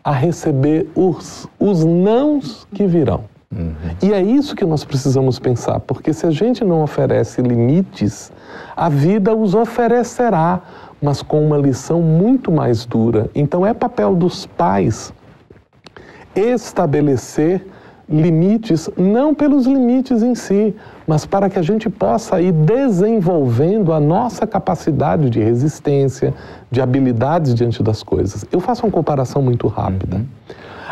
a 0.03 0.11
receber 0.11 0.87
os, 0.95 1.47
os 1.59 1.83
nãos 1.83 2.67
que 2.73 2.85
virão. 2.85 3.23
Uhum. 3.55 3.73
E 4.03 4.13
é 4.13 4.21
isso 4.21 4.55
que 4.55 4.65
nós 4.65 4.83
precisamos 4.83 5.39
pensar, 5.39 5.79
porque 5.79 6.11
se 6.11 6.25
a 6.25 6.31
gente 6.31 6.63
não 6.63 6.83
oferece 6.83 7.41
limites, 7.41 8.31
a 8.75 8.89
vida 8.89 9.33
os 9.33 9.55
oferecerá, 9.55 10.61
mas 11.01 11.21
com 11.21 11.45
uma 11.45 11.57
lição 11.57 12.01
muito 12.01 12.51
mais 12.51 12.85
dura. 12.85 13.29
Então 13.33 13.65
é 13.65 13.73
papel 13.73 14.15
dos 14.15 14.45
pais 14.45 15.13
estabelecer 16.35 17.65
limites, 18.07 18.89
não 18.95 19.33
pelos 19.33 19.65
limites 19.65 20.21
em 20.21 20.35
si, 20.35 20.75
mas 21.07 21.25
para 21.25 21.49
que 21.49 21.57
a 21.57 21.61
gente 21.61 21.89
possa 21.89 22.39
ir 22.39 22.51
desenvolvendo 22.51 23.91
a 23.93 23.99
nossa 23.99 24.45
capacidade 24.45 25.29
de 25.29 25.39
resistência, 25.39 26.33
de 26.69 26.81
habilidades 26.81 27.55
diante 27.55 27.81
das 27.81 28.03
coisas. 28.03 28.45
Eu 28.51 28.59
faço 28.59 28.85
uma 28.85 28.91
comparação 28.91 29.41
muito 29.41 29.67
rápida. 29.67 30.17
Uhum. 30.17 30.25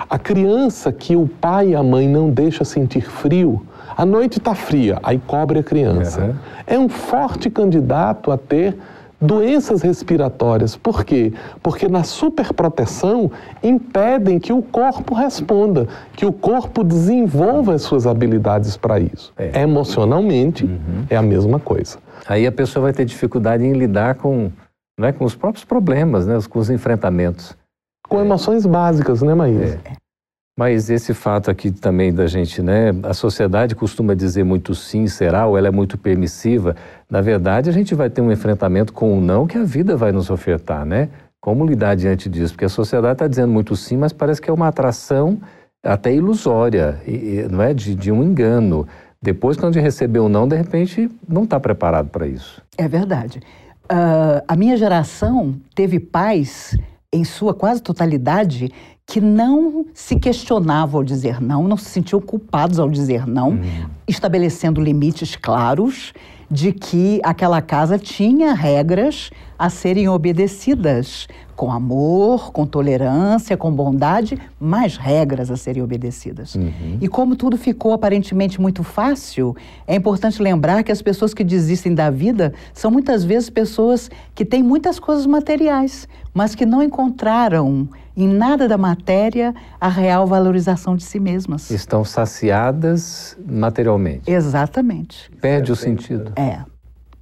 A 0.09 0.19
criança 0.19 0.91
que 0.91 1.15
o 1.15 1.27
pai 1.27 1.69
e 1.69 1.75
a 1.75 1.83
mãe 1.83 2.07
não 2.07 2.29
deixam 2.29 2.65
sentir 2.65 3.01
frio, 3.01 3.65
a 3.95 4.05
noite 4.05 4.39
está 4.39 4.55
fria, 4.55 4.99
aí 5.03 5.19
cobre 5.19 5.59
a 5.59 5.63
criança. 5.63 6.21
Uhum. 6.21 6.35
É 6.65 6.79
um 6.79 6.89
forte 6.89 7.49
candidato 7.49 8.31
a 8.31 8.37
ter 8.37 8.77
doenças 9.23 9.81
respiratórias. 9.81 10.75
Por 10.75 11.05
quê? 11.05 11.31
Porque 11.61 11.87
na 11.87 12.03
superproteção 12.03 13.31
impedem 13.63 14.39
que 14.39 14.51
o 14.51 14.61
corpo 14.61 15.13
responda, 15.13 15.87
que 16.15 16.25
o 16.25 16.33
corpo 16.33 16.83
desenvolva 16.83 17.73
as 17.73 17.83
suas 17.83 18.05
habilidades 18.05 18.75
para 18.75 18.99
isso. 18.99 19.31
É. 19.37 19.61
Emocionalmente, 19.61 20.65
uhum. 20.65 21.05
é 21.09 21.15
a 21.15 21.21
mesma 21.21 21.59
coisa. 21.59 21.97
Aí 22.27 22.45
a 22.45 22.51
pessoa 22.51 22.83
vai 22.83 22.93
ter 22.93 23.05
dificuldade 23.05 23.63
em 23.63 23.73
lidar 23.73 24.15
com, 24.15 24.51
né, 24.99 25.11
com 25.11 25.23
os 25.23 25.35
próprios 25.35 25.63
problemas, 25.63 26.27
né, 26.27 26.37
com 26.49 26.59
os 26.59 26.69
enfrentamentos. 26.69 27.55
Com 28.13 28.21
emoções 28.21 28.63
básicas, 28.63 29.23
né, 29.23 29.33
Maísa? 29.33 29.79
É. 29.83 29.93
Mas 30.55 30.87
esse 30.87 31.15
fato 31.15 31.49
aqui 31.49 31.71
também 31.71 32.13
da 32.13 32.27
gente, 32.27 32.61
né? 32.61 32.91
A 33.01 33.11
sociedade 33.11 33.73
costuma 33.73 34.13
dizer 34.13 34.43
muito 34.43 34.75
sim, 34.75 35.07
será, 35.07 35.47
ou 35.47 35.57
ela 35.57 35.69
é 35.69 35.71
muito 35.71 35.97
permissiva. 35.97 36.75
Na 37.09 37.21
verdade, 37.21 37.71
a 37.71 37.73
gente 37.73 37.95
vai 37.95 38.11
ter 38.11 38.21
um 38.21 38.31
enfrentamento 38.31 38.93
com 38.93 39.17
o 39.17 39.19
não 39.19 39.47
que 39.47 39.57
a 39.57 39.63
vida 39.63 39.97
vai 39.97 40.11
nos 40.11 40.29
ofertar, 40.29 40.85
né? 40.85 41.09
Como 41.41 41.65
lidar 41.65 41.95
diante 41.95 42.29
disso? 42.29 42.53
Porque 42.53 42.65
a 42.65 42.69
sociedade 42.69 43.13
está 43.13 43.27
dizendo 43.27 43.51
muito 43.51 43.75
sim, 43.75 43.97
mas 43.97 44.13
parece 44.13 44.39
que 44.39 44.47
é 44.47 44.53
uma 44.53 44.67
atração 44.67 45.39
até 45.83 46.13
ilusória, 46.13 47.01
não 47.49 47.63
é? 47.63 47.73
De, 47.73 47.95
de 47.95 48.11
um 48.11 48.23
engano. 48.23 48.87
Depois, 49.19 49.57
quando 49.57 49.73
recebeu 49.77 50.25
o 50.25 50.29
não, 50.29 50.47
de 50.47 50.55
repente, 50.55 51.09
não 51.27 51.45
está 51.45 51.59
preparado 51.59 52.09
para 52.09 52.27
isso. 52.27 52.61
É 52.77 52.87
verdade. 52.87 53.39
Uh, 53.85 54.45
a 54.47 54.55
minha 54.55 54.77
geração 54.77 55.55
teve 55.73 55.99
pais, 55.99 56.77
em 57.13 57.23
sua 57.23 57.53
quase 57.53 57.81
totalidade, 57.81 58.71
que 59.05 59.19
não 59.19 59.85
se 59.93 60.17
questionavam 60.17 61.01
ao 61.01 61.03
dizer 61.03 61.41
não, 61.41 61.67
não 61.67 61.77
se 61.77 61.89
sentiam 61.89 62.21
culpados 62.21 62.79
ao 62.79 62.89
dizer 62.89 63.27
não, 63.27 63.51
hum. 63.51 63.85
estabelecendo 64.07 64.81
limites 64.81 65.35
claros 65.35 66.13
de 66.49 66.71
que 66.71 67.19
aquela 67.23 67.61
casa 67.61 67.97
tinha 67.97 68.53
regras 68.53 69.31
a 69.57 69.69
serem 69.69 70.07
obedecidas 70.07 71.27
com 71.55 71.71
amor, 71.71 72.51
com 72.51 72.65
tolerância, 72.65 73.57
com 73.57 73.71
bondade, 73.71 74.37
mais 74.59 74.97
regras 74.97 75.49
a 75.49 75.57
serem 75.57 75.81
obedecidas. 75.81 76.53
Uhum. 76.55 76.97
E 77.01 77.07
como 77.07 77.35
tudo 77.35 77.57
ficou 77.57 77.93
aparentemente 77.93 78.61
muito 78.61 78.83
fácil, 78.83 79.55
é 79.87 79.95
importante 79.95 80.41
lembrar 80.41 80.83
que 80.83 80.91
as 80.91 81.01
pessoas 81.01 81.33
que 81.33 81.43
desistem 81.43 81.95
da 81.95 82.09
vida 82.09 82.53
são 82.73 82.91
muitas 82.91 83.23
vezes 83.23 83.49
pessoas 83.49 84.09
que 84.35 84.45
têm 84.45 84.61
muitas 84.61 84.99
coisas 84.99 85.25
materiais, 85.25 86.07
mas 86.33 86.53
que 86.53 86.65
não 86.65 86.83
encontraram 86.83 87.87
em 88.15 88.27
nada 88.27 88.67
da 88.67 88.77
matéria 88.77 89.53
a 89.79 89.87
real 89.87 90.27
valorização 90.27 90.95
de 90.95 91.03
si 91.03 91.19
mesmas. 91.19 91.69
Estão 91.71 92.05
saciadas 92.05 93.37
materialmente. 93.45 94.29
Exatamente. 94.29 95.31
Perde 95.41 95.71
o 95.71 95.75
sentido. 95.75 96.31
É. 96.35 96.59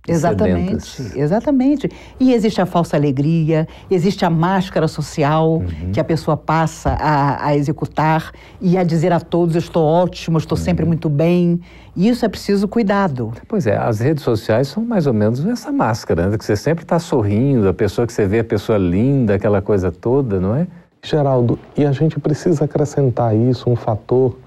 Exatamente, 0.08 1.12
exatamente. 1.16 1.90
E 2.20 2.34
existe 2.34 2.60
a 2.60 2.66
falsa 2.66 2.98
alegria, 2.98 3.68
existe 3.90 4.26
a 4.26 4.32
máscara 4.32 4.88
social 4.88 5.58
uhum. 5.58 5.92
que 5.94 6.00
a 6.00 6.04
pessoa 6.04 6.36
passa 6.36 6.90
a, 7.00 7.46
a, 7.46 7.56
executar 7.56 8.32
e 8.60 8.80
a 8.80 8.84
dizer 8.84 9.14
a 9.14 9.20
todos: 9.20 9.54
eu 9.54 9.60
estou 9.60 9.86
ótimo, 9.86 10.40
estou 10.40 10.58
uhum. 10.58 10.64
sempre 10.64 10.86
muito 10.86 11.08
bem. 11.08 11.62
E 11.96 12.08
isso 12.08 12.26
é 12.26 12.30
preciso 12.30 12.68
cuidado. 12.68 13.32
Pois 13.48 13.68
é, 13.68 13.78
as 13.78 14.00
redes 14.00 14.24
sociais 14.24 14.70
são 14.70 14.84
mais 14.84 15.06
ou 15.06 15.14
menos 15.14 15.46
essa 15.46 15.72
máscara, 15.72 16.30
né? 16.30 16.38
que 16.38 16.46
você 16.46 16.56
sempre 16.56 16.84
está 16.84 16.98
sorrindo, 16.98 17.68
a 17.68 17.74
pessoa 17.74 18.08
que 18.08 18.14
você 18.14 18.26
vê, 18.26 18.40
a 18.40 18.44
pessoa 18.44 18.78
linda, 18.78 19.36
aquela 19.36 19.62
coisa 19.62 19.92
toda, 19.92 20.40
não 20.40 20.56
é? 20.56 20.68
Geraldo, 21.04 21.58
e 21.76 21.86
a 21.86 21.92
gente 21.92 22.20
precisa 22.20 22.66
acrescentar 22.66 23.36
isso 23.36 23.70
um 23.70 23.76
fator 23.76 24.38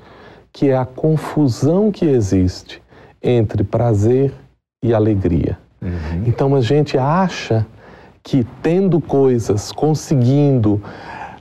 que 0.52 0.70
é 0.70 0.76
a 0.76 0.84
confusão 0.84 1.90
que 1.90 2.04
existe 2.04 2.80
entre 3.20 3.64
prazer 3.64 4.32
e 4.82 4.94
alegria. 4.94 5.58
Uhum. 5.82 6.24
Então 6.26 6.54
a 6.54 6.60
gente 6.60 6.96
acha 6.96 7.66
que 8.22 8.46
tendo 8.62 9.00
coisas, 9.00 9.72
conseguindo, 9.72 10.80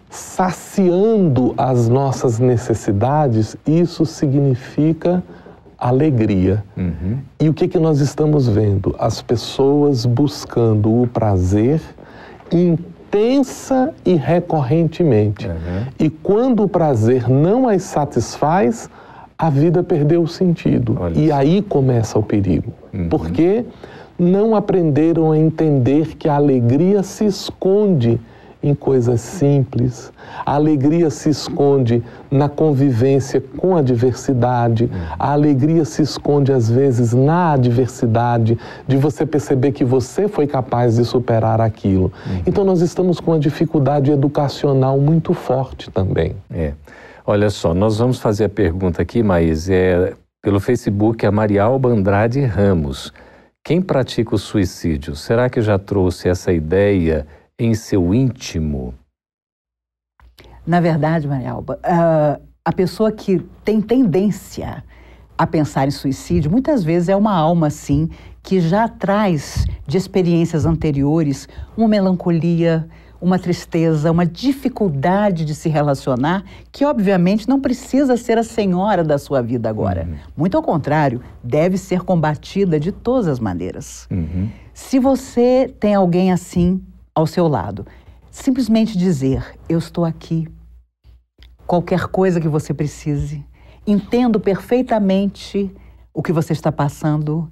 saciando 0.10 1.54
as 1.58 1.88
nossas 1.88 2.40
necessidades, 2.40 3.56
isso 3.68 4.06
significa 4.06 5.24
alegria. 5.78 6.64
Uhum. 6.76 7.20
E 7.40 7.50
o 7.50 7.54
que, 7.54 7.68
que 7.68 7.78
nós 7.78 8.00
estamos 8.00 8.48
vendo? 8.48 8.96
As 8.98 9.22
pessoas 9.22 10.06
buscando 10.06 11.02
o 11.02 11.08
prazer 11.08 11.82
intensa 13.14 13.94
e 14.04 14.16
recorrentemente. 14.16 15.48
Uhum. 15.48 15.86
E 16.00 16.10
quando 16.10 16.64
o 16.64 16.68
prazer 16.68 17.30
não 17.30 17.68
as 17.68 17.84
satisfaz, 17.84 18.90
a 19.38 19.50
vida 19.50 19.84
perdeu 19.84 20.24
o 20.24 20.28
sentido. 20.28 20.98
Olha 21.00 21.18
e 21.18 21.26
isso. 21.26 21.34
aí 21.34 21.62
começa 21.62 22.18
o 22.18 22.24
perigo. 22.24 22.74
Uhum. 22.92 23.10
Porque 23.10 23.66
não 24.18 24.56
aprenderam 24.56 25.32
a 25.32 25.38
entender 25.38 26.16
que 26.18 26.28
a 26.28 26.36
alegria 26.36 27.04
se 27.04 27.26
esconde 27.26 28.20
em 28.64 28.74
coisas 28.74 29.20
simples. 29.20 30.12
A 30.46 30.56
alegria 30.56 31.10
se 31.10 31.30
esconde 31.30 32.02
na 32.32 32.48
convivência 32.48 33.42
com 33.58 33.76
a 33.76 33.82
diversidade. 33.82 34.90
A 35.20 35.34
alegria 35.34 35.84
se 35.84 36.02
esconde, 36.02 36.54
às 36.54 36.70
vezes, 36.70 37.14
na 37.14 37.52
adversidade, 37.52 38.58
de 38.88 38.98
você 38.98 39.26
perceber 39.26 39.74
que 39.74 39.84
você 39.84 40.28
foi 40.28 40.48
capaz 40.48 40.96
de 40.96 41.04
superar 41.04 41.60
aquilo. 41.60 42.12
Uhum. 42.26 42.42
Então, 42.48 42.64
nós 42.64 42.82
estamos 42.82 43.20
com 43.20 43.32
uma 43.32 43.40
dificuldade 43.40 44.12
educacional 44.12 44.98
muito 44.98 45.34
forte 45.34 45.92
também. 45.92 46.36
É. 46.50 46.72
Olha 47.26 47.50
só, 47.50 47.74
nós 47.74 47.98
vamos 47.98 48.20
fazer 48.20 48.46
a 48.46 48.50
pergunta 48.50 49.02
aqui, 49.02 49.22
Maís, 49.22 49.70
é 49.70 50.14
pelo 50.42 50.60
Facebook, 50.60 51.26
a 51.26 51.32
Marialba 51.32 51.90
Andrade 51.90 52.42
Ramos. 52.42 53.14
Quem 53.64 53.82
pratica 53.82 54.36
o 54.36 54.38
suicídio, 54.38 55.16
será 55.16 55.50
que 55.50 55.62
já 55.62 55.80
trouxe 55.80 56.28
essa 56.28 56.52
ideia 56.52 57.26
em 57.60 57.74
seu 57.74 58.14
íntimo? 58.14 58.94
Na 60.66 60.80
verdade, 60.80 61.28
Marialba, 61.28 61.80
uh, 61.84 62.42
a 62.64 62.72
pessoa 62.72 63.12
que 63.12 63.40
tem 63.66 63.82
tendência 63.82 64.84
a 65.38 65.46
pensar 65.46 65.88
em 65.88 65.92
suicídio, 65.92 66.50
muitas 66.50 66.84
vezes 66.84 67.10
é 67.10 67.16
uma 67.16 67.36
alma, 67.36 67.70
sim, 67.70 68.10
que 68.42 68.60
já 68.60 68.88
traz 68.88 69.66
de 69.86 69.98
experiências 69.98 70.66
anteriores 70.66 71.48
uma 71.76 71.88
melancolia, 71.88 72.88
uma 73.20 73.40
tristeza, 73.40 74.12
uma 74.12 74.26
dificuldade 74.26 75.46
de 75.46 75.56
se 75.56 75.70
relacionar, 75.70 76.44
que 76.72 76.84
obviamente 76.86 77.48
não 77.48 77.60
precisa 77.60 78.18
ser 78.18 78.38
a 78.38 78.44
senhora 78.44 79.04
da 79.04 79.18
sua 79.18 79.42
vida 79.42 79.70
agora. 79.70 80.06
Uhum. 80.06 80.16
Muito 80.36 80.58
ao 80.58 80.64
contrário, 80.64 81.22
deve 81.42 81.78
ser 81.78 82.02
combatida 82.02 82.80
de 82.80 82.92
todas 82.92 83.28
as 83.28 83.40
maneiras. 83.40 84.08
Uhum. 84.12 84.50
Se 84.74 85.00
você 85.00 85.74
tem 85.80 85.96
alguém 85.96 86.34
assim 86.34 86.82
ao 87.16 87.28
seu 87.28 87.48
lado, 87.48 87.86
simplesmente 88.32 88.98
dizer: 88.98 89.58
Eu 89.70 89.78
estou 89.78 90.06
aqui. 90.06 90.48
Qualquer 91.66 92.08
coisa 92.08 92.42
que 92.42 92.48
você 92.48 92.74
precise, 92.74 93.46
entendo 93.86 94.40
perfeitamente 94.40 95.74
o 96.14 96.22
que 96.22 96.32
você 96.32 96.54
está 96.54 96.72
passando. 96.72 97.52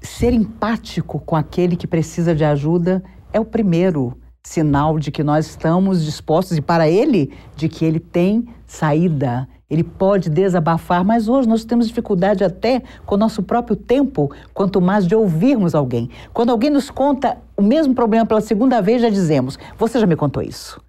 Ser 0.00 0.32
empático 0.32 1.18
com 1.20 1.34
aquele 1.34 1.76
que 1.76 1.86
precisa 1.86 2.34
de 2.34 2.44
ajuda 2.44 3.02
é 3.32 3.40
o 3.40 3.44
primeiro 3.44 4.18
sinal 4.46 4.98
de 4.98 5.10
que 5.10 5.22
nós 5.22 5.46
estamos 5.46 6.04
dispostos 6.04 6.56
e 6.56 6.60
para 6.60 6.88
ele 6.88 7.32
de 7.56 7.68
que 7.68 7.84
ele 7.84 7.98
tem 7.98 8.46
saída, 8.66 9.48
ele 9.68 9.82
pode 9.82 10.28
desabafar, 10.28 11.02
mas 11.04 11.28
hoje 11.28 11.48
nós 11.48 11.64
temos 11.64 11.88
dificuldade 11.88 12.44
até 12.44 12.82
com 13.06 13.14
o 13.14 13.18
nosso 13.18 13.42
próprio 13.42 13.74
tempo, 13.74 14.30
quanto 14.52 14.80
mais 14.80 15.06
de 15.06 15.14
ouvirmos 15.14 15.74
alguém. 15.74 16.10
Quando 16.32 16.50
alguém 16.50 16.70
nos 16.70 16.90
conta 16.90 17.38
o 17.56 17.62
mesmo 17.62 17.94
problema 17.94 18.26
pela 18.26 18.40
segunda 18.40 18.80
vez, 18.80 19.02
já 19.02 19.08
dizemos: 19.08 19.58
Você 19.78 19.98
já 19.98 20.06
me 20.06 20.16
contou 20.16 20.42
isso? 20.42 20.80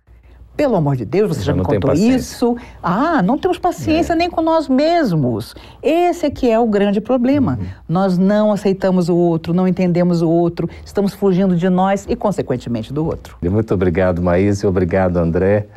Pelo 0.55 0.77
amor 0.77 0.95
de 0.95 1.03
Deus, 1.03 1.35
você 1.35 1.41
já, 1.41 1.51
já 1.51 1.57
me 1.57 1.63
contou 1.65 1.93
isso. 1.93 2.55
Ah, 2.81 3.21
não 3.21 3.37
temos 3.37 3.59
paciência 3.59 4.13
é. 4.13 4.15
nem 4.15 4.29
com 4.29 4.41
nós 4.41 4.69
mesmos. 4.69 5.53
Esse 5.83 6.27
é 6.27 6.29
que 6.29 6.49
é 6.49 6.57
o 6.57 6.65
grande 6.65 7.01
problema. 7.01 7.57
Uhum. 7.59 7.67
Nós 7.89 8.17
não 8.17 8.53
aceitamos 8.53 9.09
o 9.09 9.17
outro, 9.17 9.53
não 9.53 9.67
entendemos 9.67 10.21
o 10.21 10.29
outro, 10.29 10.69
estamos 10.85 11.13
fugindo 11.13 11.57
de 11.57 11.69
nós 11.69 12.05
e, 12.07 12.15
consequentemente, 12.15 12.93
do 12.93 13.05
outro. 13.05 13.35
Muito 13.43 13.73
obrigado, 13.73 14.21
Maísa, 14.21 14.65
obrigado, 14.67 15.17
André. 15.17 15.67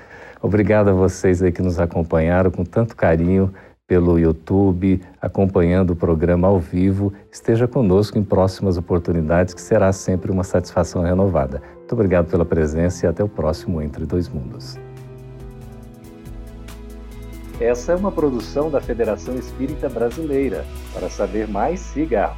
Obrigado 0.41 0.91
a 0.91 0.93
vocês 0.93 1.43
aí 1.43 1.51
que 1.51 1.61
nos 1.61 1.81
acompanharam 1.81 2.49
com 2.53 2.65
tanto 2.65 2.95
carinho 2.95 3.53
pelo 3.89 4.19
YouTube, 4.19 5.01
acompanhando 5.19 5.91
o 5.95 5.97
programa 5.97 6.47
ao 6.47 6.61
vivo. 6.61 7.11
Esteja 7.33 7.67
conosco 7.67 8.19
em 8.19 8.23
próximas 8.23 8.77
oportunidades, 8.77 9.55
que 9.55 9.63
será 9.63 9.91
sempre 9.95 10.31
uma 10.31 10.45
satisfação 10.45 11.03
renovada. 11.03 11.63
Muito 11.79 11.93
obrigado 11.95 12.31
pela 12.31 12.45
presença 12.45 13.07
e 13.07 13.09
até 13.09 13.25
o 13.25 13.29
próximo 13.29 13.81
Entre 13.81 14.05
Dois 14.05 14.29
Mundos. 14.29 14.79
Essa 17.59 17.93
é 17.93 17.97
uma 17.97 18.13
produção 18.13 18.71
da 18.71 18.81
Federação 18.81 19.35
Espírita 19.37 19.89
Brasileira. 19.89 20.65
Para 20.93 21.09
saber 21.09 21.49
mais, 21.49 21.81
siga 21.81 22.33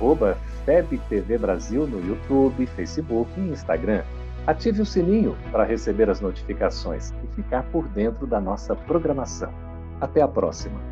FebTV 0.64 1.36
Brasil 1.36 1.86
no 1.86 2.00
YouTube, 2.06 2.64
Facebook 2.68 3.28
e 3.36 3.50
Instagram. 3.50 4.02
Ative 4.46 4.82
o 4.82 4.86
sininho 4.86 5.36
para 5.50 5.64
receber 5.64 6.08
as 6.08 6.20
notificações 6.20 7.12
e 7.24 7.34
ficar 7.34 7.64
por 7.64 7.86
dentro 7.88 8.26
da 8.26 8.40
nossa 8.40 8.74
programação. 8.74 9.52
Até 10.00 10.22
a 10.22 10.28
próxima! 10.28 10.89